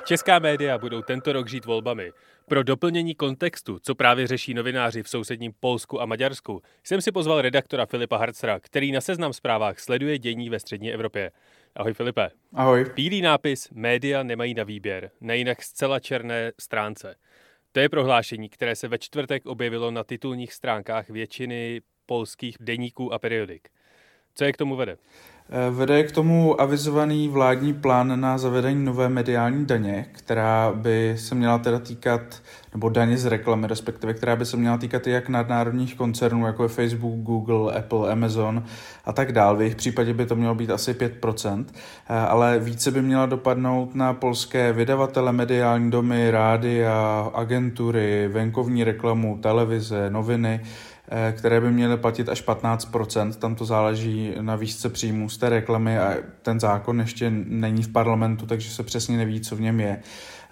Česká 0.05 0.39
média 0.39 0.79
budou 0.79 1.03
tento 1.03 1.33
rok 1.33 1.49
žít 1.49 1.65
volbami. 1.65 2.13
Pro 2.49 2.63
doplnění 2.63 3.15
kontextu, 3.15 3.79
co 3.79 3.95
právě 3.95 4.27
řeší 4.27 4.55
novináři 4.55 5.03
v 5.03 5.09
sousedním 5.09 5.53
Polsku 5.61 6.01
a 6.01 6.07
Maďarsku, 6.07 6.63
jsem 6.85 7.01
si 7.01 7.13
pozval 7.13 7.43
redaktora 7.43 7.87
Filipa 7.87 8.17
Harcra, 8.17 8.61
který 8.61 8.93
na 8.93 9.01
seznam 9.01 9.33
zprávách 9.33 9.79
sleduje 9.79 10.19
dění 10.19 10.51
ve 10.51 10.61
střední 10.61 10.93
Evropě. 10.93 11.31
Ahoj 11.77 11.93
Filipe. 11.93 12.31
Ahoj. 12.55 12.91
Bílý 12.95 13.23
nápis 13.23 13.71
Média 13.71 14.23
nemají 14.23 14.55
na 14.55 14.65
výběr, 14.65 15.11
na 15.21 15.35
jinak 15.35 15.63
zcela 15.63 16.01
černé 16.01 16.53
stránce. 16.61 17.15
To 17.73 17.81
je 17.81 17.89
prohlášení, 17.89 18.49
které 18.49 18.77
se 18.77 18.89
ve 18.89 18.99
čtvrtek 18.99 19.47
objevilo 19.47 19.91
na 19.91 20.05
titulních 20.05 20.53
stránkách 20.53 21.11
většiny 21.11 21.83
polských 22.07 22.57
deníků 22.61 23.13
a 23.13 23.19
periodik. 23.19 23.69
Co 24.35 24.45
je 24.45 24.53
k 24.53 24.57
tomu 24.57 24.77
vede? 24.77 24.99
Eh, 25.55 25.71
vede 25.71 26.03
k 26.03 26.13
tomu 26.13 26.61
avizovaný 26.61 27.29
vládní 27.29 27.75
plán 27.75 28.21
na 28.21 28.39
zavedení 28.39 28.85
nové 28.85 29.09
mediální 29.09 29.67
daně, 29.67 30.07
která 30.13 30.73
by 30.75 31.15
se 31.19 31.35
měla 31.35 31.59
teda 31.59 31.79
týkat, 31.79 32.21
nebo 32.73 32.89
daně 32.89 33.17
z 33.17 33.27
reklamy, 33.27 33.67
respektive, 33.67 34.15
která 34.15 34.37
by 34.37 34.47
se 34.47 34.57
měla 34.57 34.79
týkat 34.79 35.07
jak 35.07 35.29
nadnárodních 35.29 35.95
koncernů, 35.95 36.47
jako 36.47 36.63
je 36.63 36.69
Facebook, 36.69 37.15
Google, 37.15 37.75
Apple, 37.75 38.13
Amazon 38.13 38.65
a 39.05 39.13
tak 39.13 39.33
dále. 39.33 39.57
V 39.57 39.61
jejich 39.61 39.77
případě 39.77 40.15
by 40.15 40.27
to 40.27 40.37
mělo 40.37 40.55
být 40.55 40.71
asi 40.71 40.95
5%, 40.95 41.65
eh, 42.09 42.19
ale 42.19 42.59
více 42.59 42.91
by 42.91 43.03
měla 43.03 43.27
dopadnout 43.27 43.95
na 43.95 44.15
polské 44.15 44.73
vydavatele, 44.73 45.33
mediální 45.33 45.91
domy, 45.91 46.31
rádia, 46.31 47.31
agentury, 47.35 48.29
venkovní 48.29 48.85
reklamu, 48.85 49.39
televize, 49.43 50.11
noviny, 50.11 50.61
které 51.33 51.61
by 51.61 51.71
měly 51.71 51.97
platit 51.97 52.29
až 52.29 52.45
15%. 52.47 53.33
Tam 53.33 53.55
to 53.55 53.65
záleží 53.65 54.35
na 54.41 54.57
výšce 54.57 54.89
příjmů 54.89 55.29
z 55.29 55.39
té 55.39 55.49
reklamy 55.49 55.99
a 55.99 56.15
ten 56.43 56.61
zákon 56.61 57.01
ještě 57.01 57.31
není 57.31 57.83
v 57.83 57.93
parlamentu, 57.93 58.47
takže 58.47 58.71
se 58.71 58.83
přesně 58.83 59.17
neví, 59.17 59.41
co 59.41 59.57
v 59.57 59.61
něm 59.61 59.81
je. 59.81 60.03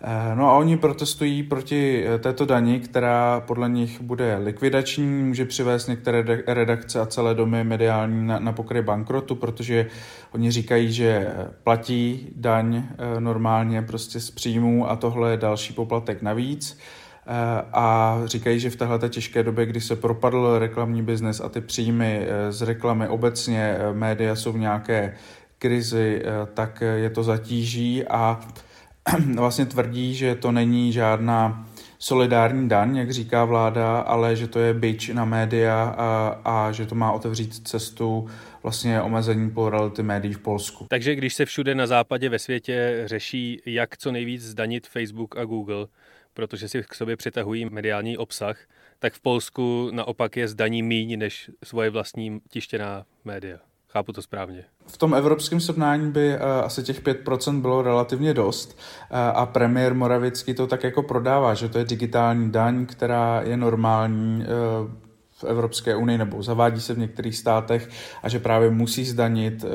Eh, 0.03 0.35
no 0.35 0.51
a 0.51 0.53
oni 0.53 0.77
protestují 0.77 1.43
proti 1.43 2.05
eh, 2.07 2.19
této 2.19 2.45
dani, 2.45 2.81
která 2.81 3.41
podle 3.41 3.69
nich 3.69 4.01
bude 4.01 4.37
likvidační, 4.37 5.23
může 5.23 5.45
přivést 5.45 5.87
některé 5.87 6.43
redakce 6.47 7.01
a 7.01 7.07
celé 7.07 7.35
domy 7.35 7.65
mediální 7.65 8.27
na, 8.27 8.39
na 8.39 8.53
pokry 8.53 8.83
bankrotu, 8.83 9.35
protože 9.35 9.87
oni 10.33 10.51
říkají, 10.51 10.93
že 10.93 11.35
platí 11.65 12.29
daň 12.37 12.83
normálně 13.19 13.83
prostě 13.83 14.21
z 14.21 14.31
příjmů 14.31 14.91
a 14.91 14.97
tohle 14.97 15.31
je 15.31 15.37
další 15.37 15.73
poplatek 15.73 16.23
navíc. 16.23 16.79
Eh, 17.27 17.65
a 17.73 18.17
říkají, 18.25 18.61
že 18.61 18.71
v 18.71 18.77
téhle 18.77 19.09
těžké 19.09 19.43
době, 19.43 19.67
kdy 19.67 19.81
se 19.81 19.97
propadl 19.97 20.59
reklamní 20.59 21.03
biznes 21.03 21.41
a 21.41 21.49
ty 21.49 21.61
příjmy 21.61 22.27
eh, 22.27 22.53
z 22.53 22.63
reklamy 22.63 23.09
obecně, 23.09 23.77
eh, 23.79 23.93
média 23.93 24.37
jsou 24.37 24.53
v 24.53 24.59
nějaké 24.59 25.15
krizi, 25.59 26.23
tak 26.55 26.83
je 26.97 27.11
to 27.11 27.23
zatíží 27.23 28.05
a 28.07 28.41
vlastně 29.37 29.67
tvrdí, 29.67 30.15
že 30.15 30.35
to 30.35 30.53
není 30.53 30.93
žádná 30.93 31.67
solidární 31.99 32.69
daň, 32.69 32.97
jak 32.97 33.11
říká 33.11 33.45
vláda, 33.45 34.01
ale 34.01 34.37
že 34.37 34.47
to 34.47 34.59
je 34.59 34.75
byč 34.75 35.09
na 35.09 35.25
média 35.25 35.95
a, 35.99 36.41
a 36.45 36.73
že 36.73 36.87
to 36.87 36.95
má 36.95 37.13
otevřít 37.13 37.69
cestu 37.69 38.29
vlastně 38.63 39.03
omezení 39.03 39.51
plurality 39.51 40.03
médií 40.03 40.33
v 40.33 40.39
Polsku. 40.39 40.87
Takže 40.91 41.15
když 41.15 41.35
se 41.35 41.45
všude 41.45 41.75
na 41.75 41.87
západě 41.87 42.29
ve 42.29 42.39
světě 42.39 43.03
řeší, 43.05 43.63
jak 43.67 43.97
co 43.97 44.13
nejvíc 44.13 44.43
zdanit 44.43 44.87
Facebook 44.87 45.37
a 45.37 45.45
Google, 45.45 45.87
protože 46.35 46.69
si 46.69 46.83
k 46.83 46.95
sobě 46.95 47.17
přitahují 47.17 47.65
mediální 47.71 48.19
obsah, 48.19 48.57
tak 48.99 49.13
v 49.13 49.21
Polsku 49.21 49.91
naopak 49.93 50.37
je 50.37 50.49
zdaní 50.49 50.83
míň 50.83 51.19
než 51.19 51.51
svoje 51.65 51.91
vlastní 51.91 52.41
tištěná 52.49 53.05
média. 53.25 53.59
Chápu 53.89 54.13
to 54.13 54.23
správně. 54.23 54.65
V 54.87 54.99
tom 54.99 55.15
evropském 55.15 55.61
srovnání 55.61 56.13
by 56.13 56.35
uh, 56.35 56.43
asi 56.65 56.83
těch 56.83 57.03
5% 57.03 57.61
bylo 57.61 57.83
relativně 57.83 58.35
dost 58.35 58.79
uh, 59.11 59.17
a 59.19 59.47
premiér 59.47 59.95
Moravický 59.95 60.55
to 60.55 60.67
tak 60.67 60.85
jako 60.85 61.03
prodává, 61.03 61.55
že 61.55 61.69
to 61.69 61.79
je 61.79 61.85
digitální 61.85 62.53
daň, 62.53 62.87
která 62.87 63.43
je 63.45 63.57
normální 63.57 64.45
uh, 64.45 65.10
v 65.41 65.45
Evropské 65.45 65.97
unii 65.97 66.19
nebo 66.19 66.43
zavádí 66.43 66.81
se 66.81 66.95
v 66.95 66.99
některých 66.99 67.37
státech 67.37 67.89
a 68.23 68.29
že 68.29 68.39
právě 68.39 68.71
musí 68.71 69.05
zdanit 69.05 69.65
uh, 69.65 69.71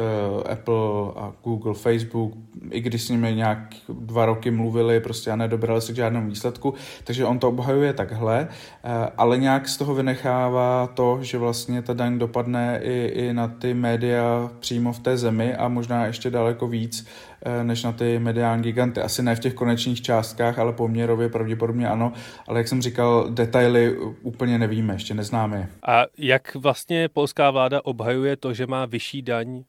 Apple 0.52 1.12
a 1.16 1.34
Google, 1.44 1.74
Facebook, 1.74 2.34
i 2.72 2.82
když 2.82 3.04
s 3.04 3.10
nimi 3.10 3.36
nějak 3.36 3.76
dva 3.90 4.26
roky 4.26 4.52
mluvili 4.52 5.00
prostě 5.00 5.32
a 5.32 5.36
nedobrali 5.36 5.82
se 5.82 5.94
k 5.94 5.96
žádnému 5.96 6.30
výsledku, 6.30 6.74
takže 7.04 7.26
on 7.26 7.40
to 7.40 7.50
obhajuje 7.50 7.94
takhle, 7.94 8.48
uh, 8.48 8.92
ale 9.18 9.38
nějak 9.38 9.68
z 9.68 9.78
toho 9.78 9.96
vynechává 9.96 10.88
to, 10.88 11.20
že 11.22 11.38
vlastně 11.38 11.82
ta 11.82 11.94
daň 11.94 12.20
dopadne 12.20 12.80
i, 12.84 13.06
i 13.06 13.34
na 13.34 13.48
ty 13.48 13.74
média 13.74 14.52
přímo 14.60 14.94
v 14.94 15.00
té 15.00 15.18
zemi 15.18 15.56
a 15.56 15.68
možná 15.68 16.06
ještě 16.06 16.30
daleko 16.30 16.68
víc 16.68 17.08
Eh, 17.35 17.35
než 17.64 17.84
na 17.84 17.92
ty 17.92 18.20
mediální 18.20 18.64
giganty. 18.64 19.02
Asi 19.02 19.24
ne 19.24 19.36
v 19.36 19.40
těch 19.40 19.54
konečných 19.54 20.02
částkách, 20.02 20.60
ale 20.60 20.74
poměrově 20.74 21.30
pravděpodobně 21.30 21.88
ano, 21.88 22.14
ale 22.48 22.60
jak 22.60 22.68
jsem 22.68 22.82
říkal, 22.82 23.28
detaily 23.30 23.98
úplně 24.22 24.58
nevíme, 24.60 24.94
ještě 24.94 25.14
neznáme 25.14 25.58
je. 25.58 25.68
A 25.88 26.06
jak 26.18 26.56
vlastně 26.56 27.10
polská 27.10 27.52
vláda 27.52 27.82
obhajuje 27.84 28.38
to, 28.38 28.54
že 28.54 28.68
má 28.68 28.86
vyšší 28.86 29.22
daň 29.22 29.56
uh, 29.56 29.64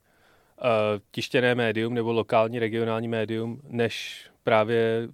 tištěné 1.10 1.54
médium 1.54 1.94
nebo 1.94 2.12
lokální 2.12 2.58
regionální 2.58 3.08
médium 3.08 3.60
než 3.68 4.26
právě 4.44 5.08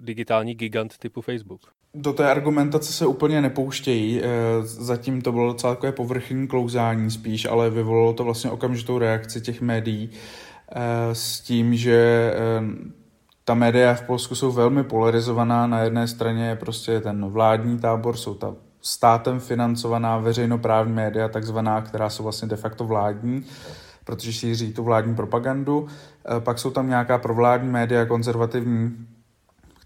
digitální 0.00 0.54
gigant 0.54 0.98
typu 0.98 1.20
Facebook? 1.20 1.60
do 1.98 2.12
té 2.12 2.30
argumentace 2.30 2.92
se 2.92 3.06
úplně 3.06 3.42
nepouštějí. 3.42 4.20
Eh, 4.20 4.26
zatím 4.62 5.22
to 5.22 5.32
bylo 5.32 5.52
docela 5.52 5.74
takové 5.74 5.92
povrchní 5.92 6.48
klouzání 6.48 7.10
spíš, 7.10 7.44
ale 7.44 7.70
vyvolalo 7.70 8.12
to 8.12 8.24
vlastně 8.24 8.50
okamžitou 8.50 8.98
reakci 8.98 9.40
těch 9.40 9.60
médií 9.60 10.10
Eh, 10.10 10.45
s 11.12 11.40
tím, 11.40 11.76
že 11.76 12.32
eh, 12.34 12.62
ta 13.44 13.54
média 13.54 13.94
v 13.94 14.02
Polsku 14.02 14.34
jsou 14.34 14.52
velmi 14.52 14.84
polarizovaná. 14.84 15.66
Na 15.66 15.80
jedné 15.80 16.08
straně 16.08 16.48
je 16.48 16.56
prostě 16.56 17.00
ten 17.00 17.30
vládní 17.30 17.78
tábor, 17.78 18.16
jsou 18.16 18.34
ta 18.34 18.54
státem 18.80 19.40
financovaná 19.40 20.18
veřejnoprávní 20.18 20.92
média, 20.92 21.28
takzvaná, 21.28 21.80
která 21.80 22.10
jsou 22.10 22.22
vlastně 22.22 22.48
de 22.48 22.56
facto 22.56 22.84
vládní, 22.84 23.44
protože 24.04 24.32
šíří 24.32 24.72
tu 24.72 24.84
vládní 24.84 25.14
propagandu. 25.14 25.86
Eh, 26.36 26.40
pak 26.40 26.58
jsou 26.58 26.70
tam 26.70 26.88
nějaká 26.88 27.18
provládní 27.18 27.70
média, 27.70 28.04
konzervativní, 28.04 29.06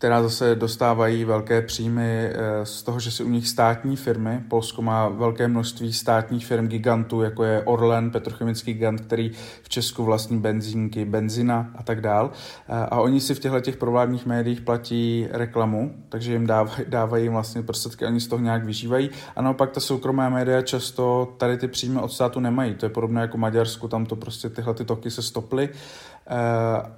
která 0.00 0.22
zase 0.22 0.54
dostávají 0.54 1.24
velké 1.24 1.62
příjmy 1.62 2.30
eh, 2.32 2.66
z 2.66 2.82
toho, 2.82 3.00
že 3.00 3.10
si 3.10 3.24
u 3.24 3.28
nich 3.28 3.48
státní 3.48 3.96
firmy, 3.96 4.42
Polsko 4.48 4.82
má 4.82 5.08
velké 5.08 5.48
množství 5.48 5.92
státních 5.92 6.46
firm 6.46 6.68
gigantů, 6.68 7.22
jako 7.22 7.44
je 7.44 7.62
Orlen, 7.62 8.10
petrochemický 8.10 8.72
gigant, 8.72 9.00
který 9.00 9.30
v 9.62 9.68
Česku 9.68 10.04
vlastní 10.04 10.38
benzínky, 10.38 11.04
benzina 11.04 11.70
a 11.76 11.82
tak 11.82 12.00
dál. 12.00 12.30
Eh, 12.68 12.72
a 12.72 13.00
oni 13.00 13.20
si 13.20 13.34
v 13.34 13.38
těchto 13.38 13.60
těch 13.60 13.76
provládních 13.76 14.26
médiích 14.26 14.60
platí 14.60 15.28
reklamu, 15.30 15.94
takže 16.08 16.32
jim 16.32 16.46
dávají, 16.46 16.84
dávají 16.88 17.28
vlastně 17.28 17.62
prostředky, 17.62 18.06
oni 18.06 18.20
z 18.20 18.28
toho 18.28 18.42
nějak 18.42 18.64
vyžívají. 18.64 19.10
A 19.36 19.42
naopak 19.42 19.70
ta 19.70 19.80
soukromá 19.80 20.28
média 20.28 20.62
často 20.62 21.34
tady 21.36 21.56
ty 21.56 21.68
příjmy 21.68 22.00
od 22.00 22.12
státu 22.12 22.40
nemají. 22.40 22.74
To 22.74 22.86
je 22.86 22.90
podobné 22.90 23.20
jako 23.20 23.38
Maďarsku, 23.38 23.88
tam 23.88 24.06
to 24.06 24.16
prostě 24.16 24.50
tyhle 24.50 24.74
ty 24.74 24.84
toky 24.84 25.10
se 25.10 25.22
stoply 25.22 25.68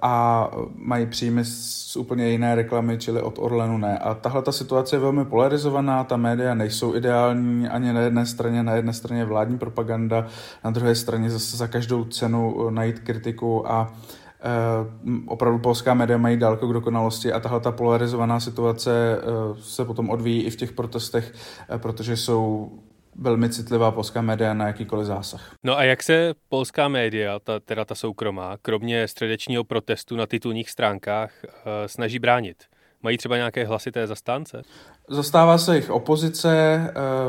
a 0.01 0.47
mají 0.75 1.05
příjmy 1.05 1.45
z 1.45 1.95
úplně 1.95 2.29
jiné 2.29 2.55
reklamy 2.55 2.97
čili 2.97 3.21
od 3.21 3.39
Orlenu 3.39 3.77
ne. 3.77 3.99
A 3.99 4.13
tahle 4.13 4.41
ta 4.41 4.51
situace 4.51 4.95
je 4.95 4.99
velmi 4.99 5.25
polarizovaná, 5.25 6.03
ta 6.03 6.17
média 6.17 6.53
nejsou 6.53 6.95
ideální 6.95 7.67
ani 7.67 7.93
na 7.93 8.01
jedné 8.01 8.25
straně, 8.25 8.63
na 8.63 8.75
jedné 8.75 8.93
straně 8.93 9.25
vládní 9.25 9.57
propaganda, 9.57 10.27
na 10.63 10.71
druhé 10.71 10.95
straně 10.95 11.29
zase 11.29 11.57
za 11.57 11.67
každou 11.67 12.03
cenu 12.03 12.67
eh, 12.67 12.71
najít 12.71 12.99
kritiku 12.99 13.71
a 13.71 13.93
Uh, 15.03 15.11
opravdu 15.25 15.59
polská 15.59 15.93
média 15.93 16.17
mají 16.17 16.37
dálko 16.37 16.67
k 16.67 16.73
dokonalosti 16.73 17.33
a 17.33 17.39
tahle 17.39 17.59
ta 17.59 17.71
polarizovaná 17.71 18.39
situace 18.39 19.17
se 19.59 19.85
potom 19.85 20.09
odvíjí 20.09 20.43
i 20.43 20.49
v 20.49 20.55
těch 20.55 20.71
protestech, 20.71 21.33
protože 21.77 22.17
jsou 22.17 22.71
velmi 23.15 23.49
citlivá 23.49 23.91
polská 23.91 24.21
média 24.21 24.53
na 24.53 24.67
jakýkoliv 24.67 25.07
zásah. 25.07 25.55
No 25.63 25.77
a 25.77 25.83
jak 25.83 26.03
se 26.03 26.33
polská 26.49 26.87
média, 26.87 27.39
ta, 27.39 27.59
teda 27.59 27.85
ta 27.85 27.95
soukromá, 27.95 28.57
kromě 28.61 29.07
středečního 29.07 29.63
protestu 29.63 30.15
na 30.15 30.25
titulních 30.25 30.69
stránkách, 30.69 31.31
snaží 31.85 32.19
bránit? 32.19 32.63
Mají 33.03 33.17
třeba 33.17 33.37
nějaké 33.37 33.65
hlasité 33.65 34.07
zastánce? 34.07 34.61
Zastává 35.09 35.57
se 35.57 35.75
jich 35.75 35.89
opozice, 35.89 36.75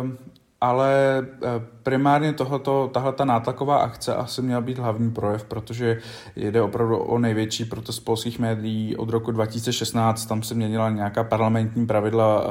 ehm, 0.00 0.18
ale 0.60 1.18
eh, 1.18 1.48
primárně 1.82 2.32
tohoto, 2.32 2.90
tahle 2.94 3.12
ta 3.12 3.24
nátlaková 3.24 3.76
akce 3.76 4.14
asi 4.14 4.42
měla 4.42 4.60
být 4.60 4.78
hlavní 4.78 5.10
projev, 5.10 5.44
protože 5.44 6.00
jde 6.36 6.62
opravdu 6.62 6.96
o 6.96 7.18
největší 7.18 7.64
protest 7.64 8.00
polských 8.00 8.38
médií 8.38 8.96
od 8.96 9.10
roku 9.10 9.30
2016. 9.30 10.26
Tam 10.26 10.42
se 10.42 10.54
měnila 10.54 10.90
nějaká 10.90 11.24
parlamentní 11.24 11.86
pravidla 11.86 12.44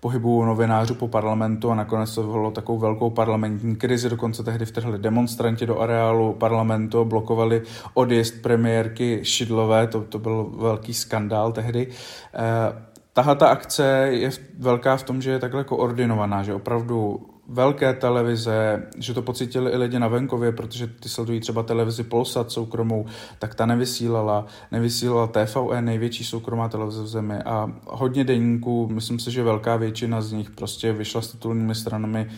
pohybu 0.00 0.44
novinářů 0.44 0.94
po 0.94 1.08
parlamentu 1.08 1.70
a 1.70 1.74
nakonec 1.74 2.14
to 2.14 2.22
vyvolalo 2.22 2.50
takovou 2.50 2.78
velkou 2.78 3.10
parlamentní 3.10 3.76
krizi. 3.76 4.10
Dokonce 4.10 4.42
tehdy 4.42 4.64
vtrhli 4.64 4.98
demonstranti 4.98 5.66
do 5.66 5.80
areálu 5.80 6.32
parlamentu, 6.32 7.04
blokovali 7.04 7.62
odjezd 7.94 8.42
premiérky 8.42 9.20
Šidlové, 9.22 9.86
to, 9.86 10.00
to 10.00 10.18
byl 10.18 10.52
velký 10.58 10.94
skandál 10.94 11.52
tehdy. 11.52 11.88
Eh, 12.34 12.82
tahle 13.12 13.36
ta 13.36 13.48
akce 13.48 14.08
je 14.10 14.30
velká 14.58 14.96
v 14.96 15.02
tom, 15.02 15.22
že 15.22 15.30
je 15.30 15.38
takhle 15.38 15.64
koordinovaná, 15.64 16.42
že 16.42 16.54
opravdu 16.54 17.26
velké 17.48 17.94
televize, 17.94 18.82
že 18.98 19.14
to 19.14 19.22
pocítili 19.22 19.70
i 19.70 19.76
lidi 19.76 19.98
na 19.98 20.08
venkově, 20.08 20.52
protože 20.52 20.86
ty 20.86 21.08
sledují 21.08 21.40
třeba 21.40 21.62
televizi 21.62 22.02
Polsat 22.02 22.50
soukromou, 22.50 23.06
tak 23.38 23.54
ta 23.54 23.66
nevysílala, 23.66 24.46
nevysílala 24.72 25.26
TVE, 25.26 25.82
největší 25.82 26.24
soukromá 26.24 26.68
televize 26.68 27.02
v 27.02 27.06
zemi 27.06 27.34
a 27.34 27.72
hodně 27.86 28.24
denníků, 28.24 28.88
myslím 28.92 29.18
si, 29.18 29.30
že 29.30 29.42
velká 29.42 29.76
většina 29.76 30.22
z 30.22 30.32
nich 30.32 30.50
prostě 30.50 30.92
vyšla 30.92 31.22
s 31.22 31.32
titulními 31.32 31.74
stranami 31.74 32.28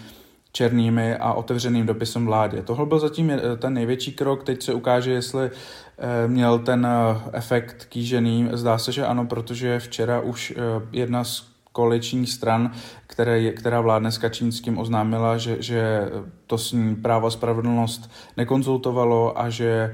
černými 0.52 1.16
a 1.16 1.32
otevřeným 1.32 1.86
dopisem 1.86 2.26
vládě. 2.26 2.62
Tohle 2.62 2.86
byl 2.86 2.98
zatím 2.98 3.32
ten 3.58 3.74
největší 3.74 4.12
krok, 4.12 4.44
teď 4.44 4.62
se 4.62 4.74
ukáže, 4.74 5.10
jestli 5.10 5.50
eh, 5.50 6.28
měl 6.28 6.58
ten 6.58 6.86
eh, 6.86 7.20
efekt 7.32 7.84
kýžený. 7.84 8.48
Zdá 8.52 8.78
se, 8.78 8.92
že 8.92 9.06
ano, 9.06 9.26
protože 9.26 9.78
včera 9.78 10.20
už 10.20 10.54
eh, 10.56 10.86
jedna 10.92 11.24
z 11.24 11.47
koaličních 11.72 12.32
stran, 12.32 12.72
které, 13.06 13.52
která 13.52 13.80
vládne 13.80 14.12
s 14.12 14.18
Kačínským, 14.18 14.78
oznámila, 14.78 15.38
že, 15.38 15.56
že 15.60 16.10
to 16.46 16.58
s 16.58 16.72
ní 16.72 16.96
právo 16.96 17.30
spravedlnost 17.30 18.10
nekonzultovalo 18.36 19.40
a 19.40 19.50
že 19.50 19.90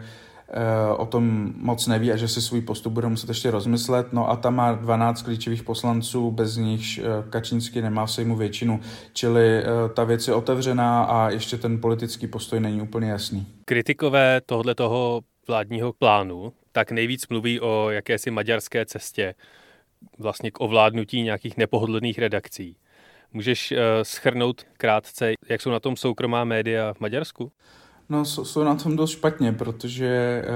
Eh, 0.56 0.96
o 0.96 1.06
tom 1.06 1.52
moc 1.56 1.87
neví 1.87 2.12
a 2.12 2.16
že 2.16 2.28
si 2.28 2.42
svůj 2.42 2.60
postup 2.60 2.92
bude 2.92 3.08
muset 3.08 3.28
ještě 3.28 3.50
rozmyslet. 3.50 4.12
No 4.12 4.30
a 4.30 4.37
tam 4.37 4.54
má 4.54 4.72
12 4.72 5.22
klíčových 5.22 5.62
poslanců, 5.62 6.30
bez 6.30 6.56
nichž 6.56 6.98
eh, 6.98 7.02
Kačínsky 7.30 7.82
nemá 7.82 8.06
v 8.06 8.12
sejmu 8.12 8.37
většinu. 8.37 8.80
Čili 9.12 9.58
eh, 9.58 9.64
ta 9.94 10.04
věc 10.04 10.28
je 10.28 10.34
otevřená 10.34 11.04
a 11.04 11.30
ještě 11.30 11.56
ten 11.56 11.80
politický 11.80 12.26
postoj 12.26 12.60
není 12.60 12.82
úplně 12.82 13.10
jasný. 13.10 13.46
Kritikové 13.64 14.40
tohoto 14.46 15.20
vládního 15.48 15.92
plánu 15.92 16.52
tak 16.72 16.90
nejvíc 16.90 17.28
mluví 17.28 17.60
o 17.60 17.90
jakési 17.90 18.30
maďarské 18.30 18.87
cestě, 18.87 19.34
vlastně 20.19 20.51
k 20.51 20.61
ovládnutí 20.61 21.23
nějakých 21.23 21.57
nepohodlných 21.57 22.19
redakcí. 22.19 22.77
Můžeš 23.33 23.73
uh, 23.73 23.79
schrnout 24.03 24.67
krátce, 24.77 25.33
jak 25.49 25.61
jsou 25.61 25.71
na 25.71 25.81
tom 25.81 25.97
soukromá 25.97 26.45
média 26.45 26.93
v 26.93 27.01
Maďarsku? 27.01 27.53
No, 28.09 28.25
jsou 28.25 28.64
na 28.64 28.75
tom 28.75 28.97
dost 28.97 29.11
špatně, 29.11 29.53
protože 29.53 30.07
eh, 30.07 30.47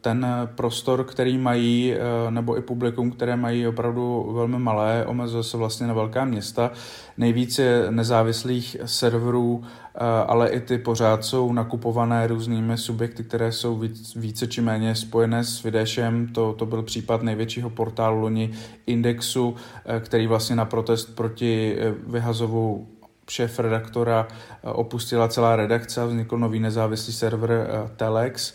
ten 0.00 0.26
prostor, 0.54 1.04
který 1.04 1.38
mají, 1.38 1.94
eh, 1.94 2.30
nebo 2.30 2.58
i 2.58 2.62
publikum, 2.62 3.10
které 3.10 3.36
mají 3.36 3.66
opravdu 3.66 4.32
velmi 4.34 4.58
malé, 4.58 5.06
omezuje 5.06 5.42
se 5.42 5.56
vlastně 5.56 5.86
na 5.86 5.94
velká 5.94 6.24
města. 6.24 6.70
Nejvíc 7.18 7.58
je 7.58 7.86
nezávislých 7.90 8.76
serverů, 8.84 9.62
eh, 9.64 9.98
ale 10.26 10.48
i 10.48 10.60
ty 10.60 10.78
pořád 10.78 11.24
jsou 11.24 11.52
nakupované 11.52 12.26
různými 12.26 12.78
subjekty, 12.78 13.24
které 13.24 13.52
jsou 13.52 13.82
více 14.16 14.46
či 14.46 14.60
méně 14.60 14.94
spojené 14.94 15.44
s 15.44 15.58
Fidešem. 15.58 16.28
To, 16.28 16.52
to 16.52 16.66
byl 16.66 16.82
případ 16.82 17.22
největšího 17.22 17.70
portálu 17.70 18.20
loni 18.20 18.50
Indexu, 18.86 19.54
který 20.00 20.26
vlastně 20.26 20.56
na 20.56 20.64
protest 20.64 21.16
proti 21.16 21.76
vyhazovu 22.06 22.91
šéf 23.28 23.58
redaktora 23.58 24.28
eh, 24.28 24.70
opustila 24.70 25.28
celá 25.28 25.56
redakce 25.56 26.00
a 26.00 26.04
vznikl 26.04 26.38
nový 26.38 26.60
nezávislý 26.60 27.12
server 27.12 27.50
eh, 27.50 27.90
Telex. 27.96 28.54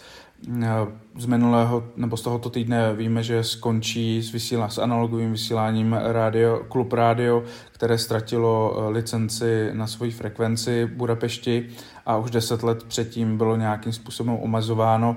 Eh, 0.63 0.67
z 1.17 1.25
minulého 1.25 1.83
nebo 1.95 2.17
z 2.17 2.21
tohoto 2.21 2.49
týdne 2.49 2.93
víme, 2.93 3.23
že 3.23 3.43
skončí 3.43 4.21
s, 4.23 4.31
vysílá, 4.31 4.69
s 4.69 4.77
analogovým 4.77 5.31
vysíláním 5.31 5.93
radio, 5.93 6.65
Klub 6.69 6.93
Radio, 6.93 7.43
které 7.71 7.97
ztratilo 7.97 8.75
licenci 8.89 9.69
na 9.73 9.87
svoji 9.87 10.11
frekvenci 10.11 10.85
v 10.85 10.91
Budapešti 10.91 11.69
a 12.07 12.17
už 12.17 12.31
deset 12.31 12.63
let 12.63 12.83
předtím 12.83 13.37
bylo 13.37 13.55
nějakým 13.55 13.93
způsobem 13.93 14.37
omezováno. 14.41 15.15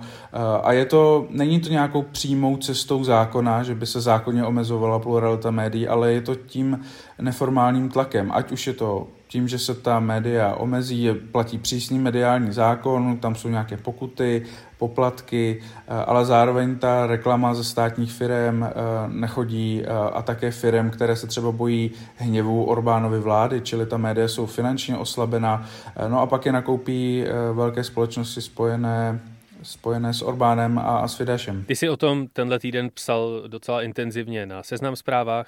A 0.62 0.72
je 0.72 0.84
to, 0.84 1.26
není 1.30 1.60
to 1.60 1.68
nějakou 1.68 2.02
přímou 2.02 2.56
cestou 2.56 3.04
zákona, 3.04 3.62
že 3.62 3.74
by 3.74 3.86
se 3.86 4.00
zákonně 4.00 4.44
omezovala 4.44 4.98
pluralita 4.98 5.50
médií, 5.50 5.88
ale 5.88 6.12
je 6.12 6.20
to 6.20 6.34
tím 6.34 6.80
neformálním 7.20 7.88
tlakem, 7.88 8.30
ať 8.34 8.52
už 8.52 8.66
je 8.66 8.72
to 8.72 9.06
tím, 9.28 9.48
že 9.48 9.58
se 9.58 9.74
ta 9.74 10.00
média 10.00 10.54
omezí, 10.54 11.08
platí 11.32 11.58
přísný 11.58 11.98
mediální 11.98 12.52
zákon, 12.52 13.16
tam 13.16 13.34
jsou 13.34 13.48
nějaké 13.48 13.76
pokuty, 13.76 14.42
poplatky, 14.80 15.60
eh, 15.60 15.94
ale 15.94 16.24
zároveň 16.24 16.78
ta 16.78 17.06
reklama 17.06 17.54
ze 17.54 17.64
státních 17.64 18.12
firm 18.12 18.64
eh, 18.64 18.72
nechodí 19.08 19.82
eh, 19.84 19.88
a 19.88 20.22
také 20.22 20.50
firm, 20.50 20.90
které 20.90 21.16
se 21.16 21.26
třeba 21.26 21.52
bojí 21.52 21.90
hněvu 22.16 22.64
Orbánovy 22.64 23.20
vlády, 23.20 23.60
čili 23.60 23.86
ta 23.86 23.96
média 23.96 24.28
jsou 24.28 24.46
finančně 24.46 24.96
oslabená. 24.96 25.68
No 26.08 26.20
a 26.20 26.26
pak 26.26 26.46
je 26.46 26.52
nakoupí 26.52 27.24
velké 27.52 27.84
společnosti 27.84 28.40
spojené 28.40 29.20
spojené 29.62 30.14
s 30.14 30.22
Orbánem 30.22 30.78
a, 30.78 30.82
a 30.82 31.08
s 31.08 31.14
Fidešem. 31.14 31.64
Ty 31.64 31.76
jsi 31.76 31.88
o 31.88 31.96
tom 31.96 32.26
tenhle 32.32 32.58
týden 32.58 32.90
psal 32.94 33.42
docela 33.46 33.82
intenzivně 33.82 34.46
na 34.46 34.62
seznam 34.62 34.96
zprávách 34.96 35.46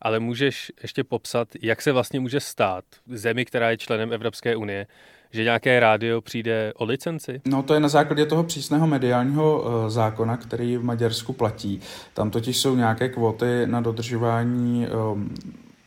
ale 0.00 0.20
můžeš 0.20 0.72
ještě 0.82 1.04
popsat, 1.04 1.48
jak 1.62 1.82
se 1.82 1.92
vlastně 1.92 2.20
může 2.20 2.40
stát 2.40 2.84
zemi, 3.06 3.44
která 3.44 3.70
je 3.70 3.76
členem 3.76 4.12
Evropské 4.12 4.56
unie, 4.56 4.86
že 5.32 5.44
nějaké 5.44 5.80
rádio 5.80 6.20
přijde 6.20 6.72
o 6.76 6.84
licenci? 6.84 7.40
No 7.44 7.62
to 7.62 7.74
je 7.74 7.80
na 7.80 7.88
základě 7.88 8.26
toho 8.26 8.44
přísného 8.44 8.86
mediálního 8.86 9.60
uh, 9.60 9.88
zákona, 9.88 10.36
který 10.36 10.76
v 10.76 10.84
Maďarsku 10.84 11.32
platí. 11.32 11.80
Tam 12.14 12.30
totiž 12.30 12.58
jsou 12.58 12.76
nějaké 12.76 13.08
kvoty 13.08 13.62
na 13.66 13.80
dodržování 13.80 14.86
um, 15.12 15.34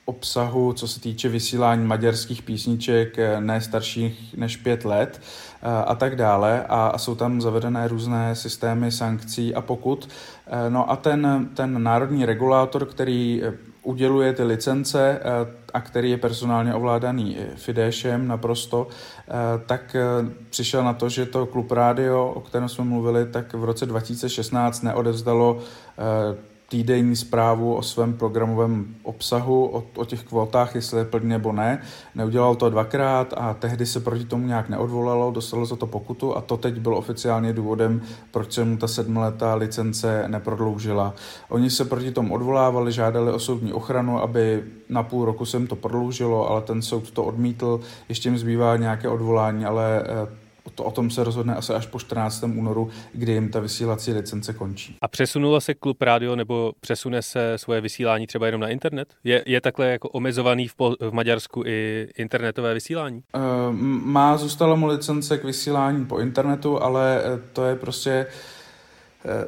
obsahu, 0.05 0.73
co 0.73 0.87
se 0.87 1.01
týče 1.01 1.29
vysílání 1.29 1.85
maďarských 1.85 2.41
písniček 2.41 3.19
eh, 3.19 3.41
ne 3.41 3.61
starších 3.61 4.35
než 4.37 4.57
pět 4.57 4.85
let 4.85 5.21
eh, 5.21 5.67
a 5.67 5.95
tak 5.95 6.15
dále. 6.15 6.65
A, 6.69 6.87
a 6.87 6.97
jsou 6.97 7.15
tam 7.15 7.41
zavedené 7.41 7.87
různé 7.87 8.35
systémy 8.35 8.91
sankcí 8.91 9.55
a 9.55 9.61
pokud. 9.61 10.09
No 10.69 10.91
a 10.91 10.95
ten, 10.95 11.49
ten 11.53 11.83
národní 11.83 12.25
regulátor, 12.25 12.85
který 12.85 13.41
uděluje 13.83 14.33
ty 14.33 14.43
licence 14.43 15.19
eh, 15.19 15.47
a 15.73 15.81
který 15.81 16.11
je 16.11 16.17
personálně 16.17 16.73
ovládaný 16.73 17.37
Fidešem 17.55 18.27
naprosto, 18.27 18.87
eh, 18.87 19.33
tak 19.65 19.95
eh, 19.95 20.01
přišel 20.49 20.83
na 20.83 20.93
to, 20.93 21.09
že 21.09 21.25
to 21.25 21.45
Klub 21.45 21.71
Radio, 21.71 22.33
o 22.35 22.41
kterém 22.41 22.69
jsme 22.69 22.83
mluvili, 22.83 23.25
tak 23.25 23.53
v 23.53 23.63
roce 23.63 23.85
2016 23.85 24.81
neodevzdalo 24.81 25.59
týdenní 26.71 27.15
zprávu 27.15 27.75
o 27.75 27.81
svém 27.81 28.13
programovém 28.13 28.95
obsahu, 29.03 29.65
o, 29.65 29.83
o 29.95 30.05
těch 30.05 30.23
kvotách, 30.23 30.75
jestli 30.75 30.99
je 30.99 31.05
plně 31.05 31.29
nebo 31.29 31.51
ne. 31.51 31.81
Neudělal 32.15 32.55
to 32.55 32.69
dvakrát 32.69 33.33
a 33.37 33.53
tehdy 33.53 33.85
se 33.85 33.99
proti 33.99 34.25
tomu 34.25 34.47
nějak 34.47 34.69
neodvolalo, 34.69 35.31
dostalo 35.31 35.65
za 35.65 35.75
to 35.75 35.87
pokutu 35.87 36.37
a 36.37 36.41
to 36.41 36.57
teď 36.57 36.79
byl 36.79 36.95
oficiálně 36.95 37.53
důvodem, 37.53 38.01
proč 38.31 38.53
se 38.53 38.65
mu 38.65 38.77
ta 38.77 38.87
sedmletá 38.87 39.55
licence 39.55 40.23
neprodloužila. 40.27 41.13
Oni 41.49 41.69
se 41.69 41.85
proti 41.85 42.11
tomu 42.11 42.33
odvolávali, 42.33 42.91
žádali 42.91 43.31
o 43.31 43.39
soudní 43.39 43.73
ochranu, 43.73 44.21
aby 44.21 44.63
na 44.89 45.03
půl 45.03 45.25
roku 45.25 45.45
se 45.45 45.57
jim 45.57 45.67
to 45.67 45.75
prodloužilo, 45.75 46.49
ale 46.49 46.61
ten 46.61 46.81
soud 46.81 47.11
to 47.11 47.23
odmítl. 47.23 47.79
Ještě 48.09 48.29
jim 48.29 48.37
zbývá 48.37 48.77
nějaké 48.77 49.09
odvolání, 49.09 49.65
ale 49.65 50.03
eh, 50.03 50.40
to, 50.75 50.83
o 50.83 50.91
tom 50.91 51.09
se 51.09 51.23
rozhodne 51.23 51.55
asi 51.55 51.73
až 51.73 51.85
po 51.85 51.99
14. 51.99 52.43
únoru, 52.43 52.89
kdy 53.13 53.31
jim 53.31 53.49
ta 53.49 53.59
vysílací 53.59 54.13
licence 54.13 54.53
končí. 54.53 54.97
A 55.01 55.07
přesunula 55.07 55.59
se 55.59 55.73
klub 55.73 56.01
rádio 56.01 56.35
nebo 56.35 56.73
přesune 56.79 57.21
se 57.21 57.53
svoje 57.55 57.81
vysílání 57.81 58.27
třeba 58.27 58.45
jenom 58.45 58.61
na 58.61 58.67
internet? 58.67 59.13
Je, 59.23 59.43
je 59.45 59.61
takhle 59.61 59.87
jako 59.87 60.09
omezovaný 60.09 60.67
v, 60.67 60.75
v 60.99 61.11
Maďarsku 61.11 61.63
i 61.65 62.07
internetové 62.17 62.73
vysílání? 62.73 63.23
Uh, 63.35 63.41
má, 64.05 64.37
zůstala 64.37 64.75
mu 64.75 64.87
licence 64.87 65.37
k 65.37 65.43
vysílání 65.43 66.05
po 66.05 66.19
internetu, 66.19 66.83
ale 66.83 67.21
eh, 67.23 67.39
to 67.53 67.65
je 67.65 67.75
prostě 67.75 68.11
Eh, 68.21 68.60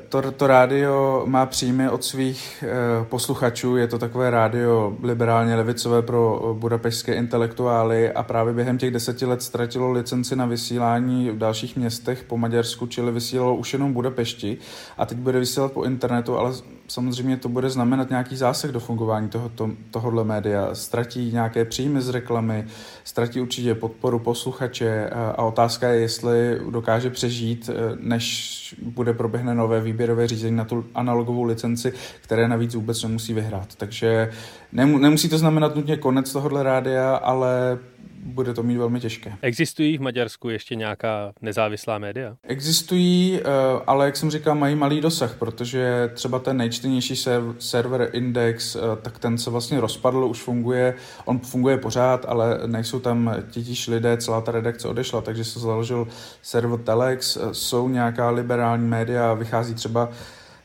to, 0.10 0.32
to 0.32 0.48
rádio 0.48 1.24
má 1.26 1.46
příjmy 1.46 1.90
od 1.90 2.04
svých 2.04 2.64
eh, 2.68 3.06
posluchačů, 3.06 3.78
je 3.78 3.88
to 3.88 4.00
takové 4.00 4.30
rádio 4.30 4.98
liberálně 5.04 5.56
levicové 5.56 6.02
pro 6.02 6.56
budapešské 6.60 7.14
intelektuály 7.14 8.12
a 8.12 8.24
právě 8.24 8.54
během 8.54 8.78
těch 8.78 8.92
deseti 8.92 9.26
let 9.26 9.42
ztratilo 9.42 9.92
licenci 9.92 10.36
na 10.36 10.46
vysílání 10.46 11.30
v 11.30 11.38
dalších 11.38 11.76
městech 11.76 12.24
po 12.24 12.38
Maďarsku, 12.38 12.88
čili 12.88 13.12
vysílalo 13.12 13.56
už 13.56 13.74
jenom 13.74 13.94
Budapešti. 13.94 14.58
A 14.98 15.06
teď 15.06 15.18
bude 15.18 15.40
vysílat 15.40 15.72
po 15.72 15.84
internetu, 15.84 16.38
ale 16.38 16.54
samozřejmě 16.94 17.38
to 17.38 17.50
bude 17.50 17.70
znamenat 17.70 18.10
nějaký 18.10 18.36
zásah 18.36 18.72
do 18.72 18.80
fungování 18.80 19.30
tohoto, 19.30 19.70
tohohle 19.92 20.24
média. 20.24 20.76
Ztratí 20.76 21.32
nějaké 21.32 21.66
příjmy 21.66 22.02
z 22.02 22.10
reklamy, 22.10 22.66
ztratí 23.04 23.42
určitě 23.42 23.76
podporu 23.76 24.20
posluchače 24.20 25.10
a 25.10 25.44
otázka 25.44 25.90
je, 25.90 26.02
jestli 26.02 26.60
dokáže 26.70 27.10
přežít, 27.10 27.70
eh, 27.70 27.98
než 28.00 28.76
bude 28.82 29.14
proběhne 29.14 29.56
nové 29.56 29.82
výběrové 29.82 30.28
řízení 30.28 30.56
na 30.56 30.66
tu 30.66 30.86
analogovou 30.96 31.44
licenci, 31.44 31.94
které 32.22 32.48
navíc 32.48 32.76
vůbec 32.76 33.04
nemusí 33.04 33.34
vyhrát. 33.34 33.76
Takže 33.76 34.32
nemusí 34.72 35.30
to 35.30 35.38
znamenat 35.38 35.76
nutně 35.76 35.98
konec 35.98 36.34
tohohle 36.34 36.64
rádia, 36.64 37.16
ale 37.16 37.80
bude 38.24 38.54
to 38.54 38.64
mít 38.64 38.78
velmi 38.78 39.00
těžké. 39.00 39.34
Existují 39.42 39.98
v 39.98 40.02
Maďarsku 40.02 40.50
ještě 40.50 40.76
nějaká 40.76 41.34
nezávislá 41.42 41.98
média? 41.98 42.36
Existují, 42.44 43.40
eh, 43.40 43.44
ale 43.88 44.06
jak 44.06 44.18
jsem 44.18 44.32
říkal, 44.32 44.56
mají 44.56 44.76
malý 44.76 45.02
dosah, 45.02 45.36
protože 45.36 46.12
třeba 46.14 46.40
ten 46.40 46.58
nejčtenější 46.58 47.24
server 47.60 48.10
Index, 48.14 48.76
eh, 48.76 48.80
tak 49.02 49.20
ten 49.20 49.38
se 49.38 49.50
vlastně 49.50 49.80
rozpadl, 49.80 50.26
už 50.26 50.42
funguje, 50.42 50.96
on 51.26 51.40
funguje 51.40 51.78
pořád, 51.78 52.26
ale 52.28 52.60
nejsou 52.66 53.00
tam 53.00 53.36
titíž 53.52 53.88
lidé, 53.88 54.18
celá 54.18 54.42
ta 54.42 54.52
redakce 54.52 54.88
odešla, 54.88 55.22
takže 55.22 55.44
se 55.44 55.60
založil 55.60 56.08
server 56.42 56.80
Telex, 56.80 57.38
eh, 57.38 57.40
jsou 57.52 57.90
nějaká 57.90 58.30
liberální 58.30 58.88
média, 58.88 59.34
vychází 59.34 59.74
třeba 59.74 60.10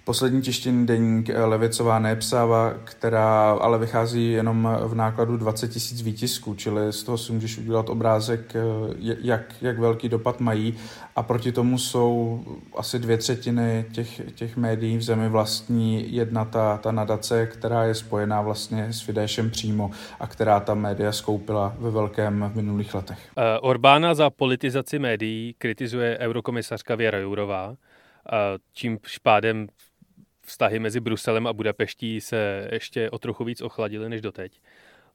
poslední 0.08 0.42
tištěný 0.42 0.86
deník 0.86 1.30
eh, 1.30 1.44
Levicová 1.44 1.98
nepsáva, 1.98 2.74
která 2.84 3.50
ale 3.50 3.78
vychází 3.78 4.32
jenom 4.32 4.78
v 4.82 4.94
nákladu 4.94 5.36
20 5.36 5.68
tisíc 5.68 6.02
výtisků, 6.02 6.54
čili 6.54 6.92
z 6.92 7.02
toho 7.02 7.18
si 7.18 7.32
můžeš 7.32 7.58
udělat 7.58 7.88
obrázek, 7.88 8.56
eh, 8.56 8.94
jak, 8.98 9.54
jak 9.62 9.78
velký 9.78 10.08
dopad 10.08 10.40
mají. 10.40 10.74
A 11.16 11.22
proti 11.22 11.52
tomu 11.52 11.78
jsou 11.78 12.40
asi 12.76 12.98
dvě 12.98 13.16
třetiny 13.16 13.84
těch, 13.92 14.20
těch 14.34 14.56
médií 14.56 14.96
v 14.96 15.02
zemi 15.02 15.28
vlastní. 15.28 16.14
Jedna 16.14 16.44
ta, 16.44 16.78
ta 16.78 16.92
nadace, 16.92 17.46
která 17.46 17.84
je 17.84 17.94
spojená 17.94 18.42
vlastně 18.42 18.92
s 18.92 19.00
Fidešem 19.00 19.50
přímo 19.50 19.90
a 20.20 20.26
která 20.26 20.60
ta 20.60 20.74
média 20.74 21.12
skoupila 21.12 21.74
ve 21.78 21.90
velkém 21.90 22.50
v 22.52 22.56
minulých 22.56 22.94
letech. 22.94 23.18
Orbána 23.60 24.14
za 24.14 24.30
politizaci 24.30 24.98
médií 24.98 25.54
kritizuje 25.58 26.18
eurokomisařka 26.18 26.94
Věra 26.94 27.18
Jourová, 27.18 27.74
čím 28.72 28.98
špádem 29.06 29.66
vztahy 30.48 30.78
mezi 30.78 31.00
Bruselem 31.00 31.46
a 31.46 31.52
Budapeští 31.52 32.20
se 32.20 32.68
ještě 32.72 33.10
o 33.10 33.18
trochu 33.18 33.44
víc 33.44 33.60
ochladily 33.60 34.08
než 34.08 34.20
doteď. 34.20 34.60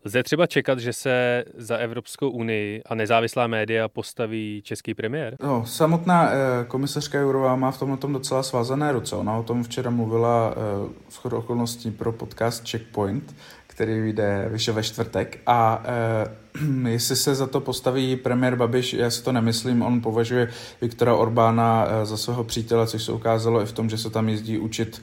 Lze 0.05 0.23
třeba 0.23 0.47
čekat, 0.47 0.79
že 0.79 0.93
se 0.93 1.43
za 1.57 1.77
Evropskou 1.77 2.29
unii 2.29 2.81
a 2.85 2.95
nezávislá 2.95 3.47
média 3.47 3.87
postaví 3.87 4.61
český 4.65 4.93
premiér? 4.93 5.35
No, 5.43 5.65
samotná 5.65 6.31
eh, 6.31 6.35
komisařka 6.67 7.19
Jourová 7.19 7.55
má 7.55 7.71
v 7.71 7.79
tomhle 7.79 7.97
tom 7.97 8.13
docela 8.13 8.43
svázané 8.43 8.91
ruce. 8.91 9.15
Ona 9.15 9.37
o 9.37 9.43
tom 9.43 9.63
včera 9.63 9.89
mluvila 9.89 10.53
eh, 10.55 10.89
s 11.09 11.25
okolností 11.25 11.91
pro 11.91 12.11
podcast 12.11 12.69
Checkpoint, 12.69 13.35
který 13.75 13.99
vyjde, 13.99 14.47
vyšel 14.49 14.73
ve 14.73 14.83
čtvrtek. 14.83 15.39
A 15.47 15.83
eh, 15.85 16.89
jestli 16.89 17.15
se 17.15 17.35
za 17.35 17.47
to 17.47 17.59
postaví 17.59 18.15
premiér 18.15 18.55
Babiš, 18.55 18.93
já 18.93 19.09
si 19.09 19.23
to 19.23 19.31
nemyslím, 19.31 19.81
on 19.81 20.01
považuje 20.01 20.49
Viktora 20.81 21.15
Orbána 21.15 21.85
eh, 21.87 22.05
za 22.05 22.17
svého 22.17 22.43
přítele, 22.43 22.87
což 22.87 23.03
se 23.03 23.11
ukázalo 23.11 23.61
i 23.61 23.65
v 23.65 23.71
tom, 23.71 23.89
že 23.89 23.97
se 23.97 24.09
tam 24.09 24.29
jezdí 24.29 24.57
učit 24.57 25.01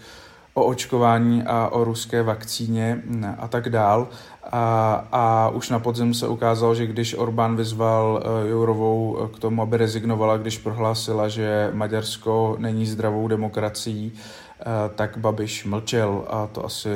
o 0.54 0.64
očkování 0.64 1.42
a 1.42 1.68
o 1.68 1.84
ruské 1.84 2.22
vakcíně 2.22 3.02
mm, 3.04 3.34
a 3.38 3.48
tak 3.48 3.68
dál. 3.68 4.08
A, 4.52 4.94
a 5.12 5.48
už 5.48 5.70
na 5.70 5.78
podzim 5.78 6.14
se 6.14 6.28
ukázalo, 6.28 6.74
že 6.74 6.86
když 6.86 7.14
Orbán 7.14 7.56
vyzval 7.56 8.22
uh, 8.42 8.48
Jourovou 8.48 9.18
eh, 9.18 9.28
k 9.36 9.38
tomu, 9.38 9.62
aby 9.62 9.76
rezignovala, 9.76 10.36
když 10.36 10.58
prohlásila, 10.58 11.28
že 11.28 11.70
Maďarsko 11.72 12.56
není 12.58 12.86
zdravou 12.86 13.28
demokracií, 13.28 14.12
uh, 14.12 14.94
tak 14.94 15.18
Babiš 15.18 15.64
mlčel 15.64 16.24
a 16.28 16.46
to 16.46 16.64
asi 16.64 16.90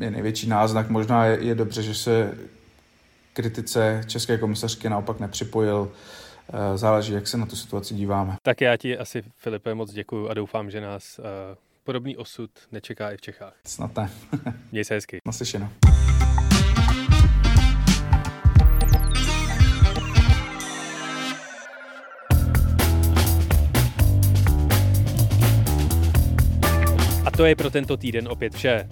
je 0.00 0.10
největší 0.10 0.48
náznak. 0.48 0.88
Možná 0.88 1.24
je, 1.24 1.38
je 1.44 1.54
dobře, 1.54 1.82
že 1.82 1.94
se 1.94 2.38
kritice 3.32 4.04
České 4.06 4.38
komisařky 4.38 4.88
naopak 4.88 5.20
nepřipojil. 5.20 5.92
Záleží, 6.74 7.12
jak 7.12 7.28
se 7.28 7.36
na 7.36 7.46
tu 7.46 7.56
situaci 7.56 7.94
díváme. 7.94 8.36
Tak 8.42 8.60
já 8.60 8.76
ti 8.76 8.98
asi, 8.98 9.22
Filipe, 9.36 9.74
moc 9.74 9.92
děkuji 9.92 10.28
a 10.28 10.34
doufám, 10.34 10.70
že 10.70 10.80
nás 10.80 11.20
podobný 11.84 12.16
osud 12.16 12.50
nečeká 12.72 13.10
i 13.10 13.16
v 13.16 13.20
Čechách. 13.20 13.54
Snad 13.64 13.96
ne. 13.96 14.10
Měj 14.72 14.84
se 14.84 14.94
hezky. 14.94 15.20
Naslyšenou. 15.26 15.68
A 27.24 27.30
to 27.36 27.44
je 27.44 27.56
pro 27.56 27.70
tento 27.70 27.96
týden 27.96 28.28
opět 28.28 28.54
vše. 28.54 28.88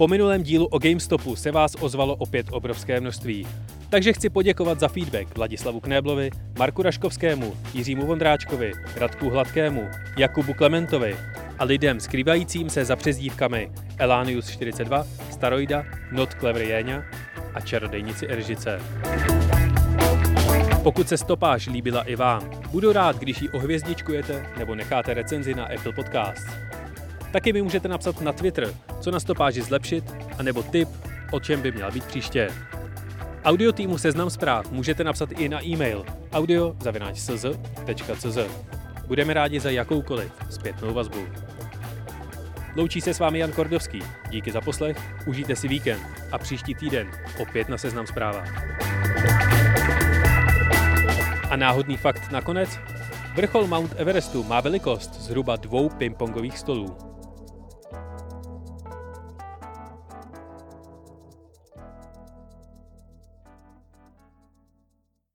Po 0.00 0.08
minulém 0.08 0.42
dílu 0.42 0.66
o 0.66 0.78
GameStopu 0.78 1.36
se 1.36 1.50
vás 1.50 1.76
ozvalo 1.80 2.16
opět 2.16 2.46
obrovské 2.50 3.00
množství. 3.00 3.46
Takže 3.90 4.12
chci 4.12 4.30
poděkovat 4.30 4.80
za 4.80 4.88
feedback 4.88 5.36
Vladislavu 5.36 5.80
Knéblovi, 5.80 6.30
Marku 6.58 6.82
Raškovskému, 6.82 7.56
Jiřímu 7.74 8.06
Vondráčkovi, 8.06 8.72
Radku 8.96 9.30
Hladkému, 9.30 9.88
Jakubu 10.18 10.54
Klementovi, 10.54 11.16
a 11.58 11.64
lidem 11.64 12.00
skrývajícím 12.00 12.70
se 12.70 12.84
za 12.84 12.96
přezdívkami 12.96 13.70
Elanius 13.98 14.50
42, 14.50 15.06
Staroida, 15.30 15.84
Not 16.12 16.34
Clever 16.34 16.62
Jéňa 16.62 17.04
a 17.54 17.60
čarodejnici 17.60 18.26
Eržice. 18.26 18.80
Pokud 20.82 21.08
se 21.08 21.16
stopáž 21.16 21.66
líbila 21.66 22.02
i 22.02 22.16
vám, 22.16 22.50
budu 22.70 22.92
rád, 22.92 23.16
když 23.16 23.42
ji 23.42 23.48
ohvězdičkujete 23.48 24.46
nebo 24.58 24.74
necháte 24.74 25.14
recenzi 25.14 25.54
na 25.54 25.64
Apple 25.64 25.92
Podcast. 25.92 26.70
Taky 27.32 27.52
mi 27.52 27.62
můžete 27.62 27.88
napsat 27.88 28.20
na 28.20 28.32
Twitter, 28.32 28.74
co 29.00 29.10
na 29.10 29.20
stopáži 29.20 29.62
zlepšit, 29.62 30.04
anebo 30.38 30.62
tip, 30.62 30.88
o 31.32 31.40
čem 31.40 31.62
by 31.62 31.72
měla 31.72 31.90
být 31.90 32.04
příště. 32.04 32.48
Audio 33.44 33.72
týmu 33.72 33.98
Seznam 33.98 34.30
zpráv 34.30 34.70
můžete 34.70 35.04
napsat 35.04 35.32
i 35.32 35.48
na 35.48 35.64
e-mail 35.64 36.04
audio.cz.cz. 36.32 37.46
Budeme 39.06 39.34
rádi 39.34 39.60
za 39.60 39.70
jakoukoliv 39.70 40.32
zpětnou 40.50 40.94
vazbu. 40.94 41.26
Loučí 42.76 43.00
se 43.00 43.14
s 43.14 43.18
vámi 43.18 43.38
Jan 43.38 43.52
Kordovský. 43.52 44.02
Díky 44.30 44.52
za 44.52 44.60
poslech, 44.60 44.96
užijte 45.26 45.56
si 45.56 45.68
víkend 45.68 46.02
a 46.32 46.38
příští 46.38 46.74
týden 46.74 47.10
opět 47.42 47.68
na 47.68 47.78
Seznam 47.78 48.06
zprávách. 48.06 48.80
A 51.50 51.56
náhodný 51.56 51.96
fakt 51.96 52.30
nakonec? 52.30 52.78
Vrchol 53.34 53.66
Mount 53.66 53.94
Everestu 53.96 54.44
má 54.44 54.60
velikost 54.60 55.14
zhruba 55.14 55.56
dvou 55.56 55.88
pingpongových 55.88 56.58
stolů. 56.58 57.09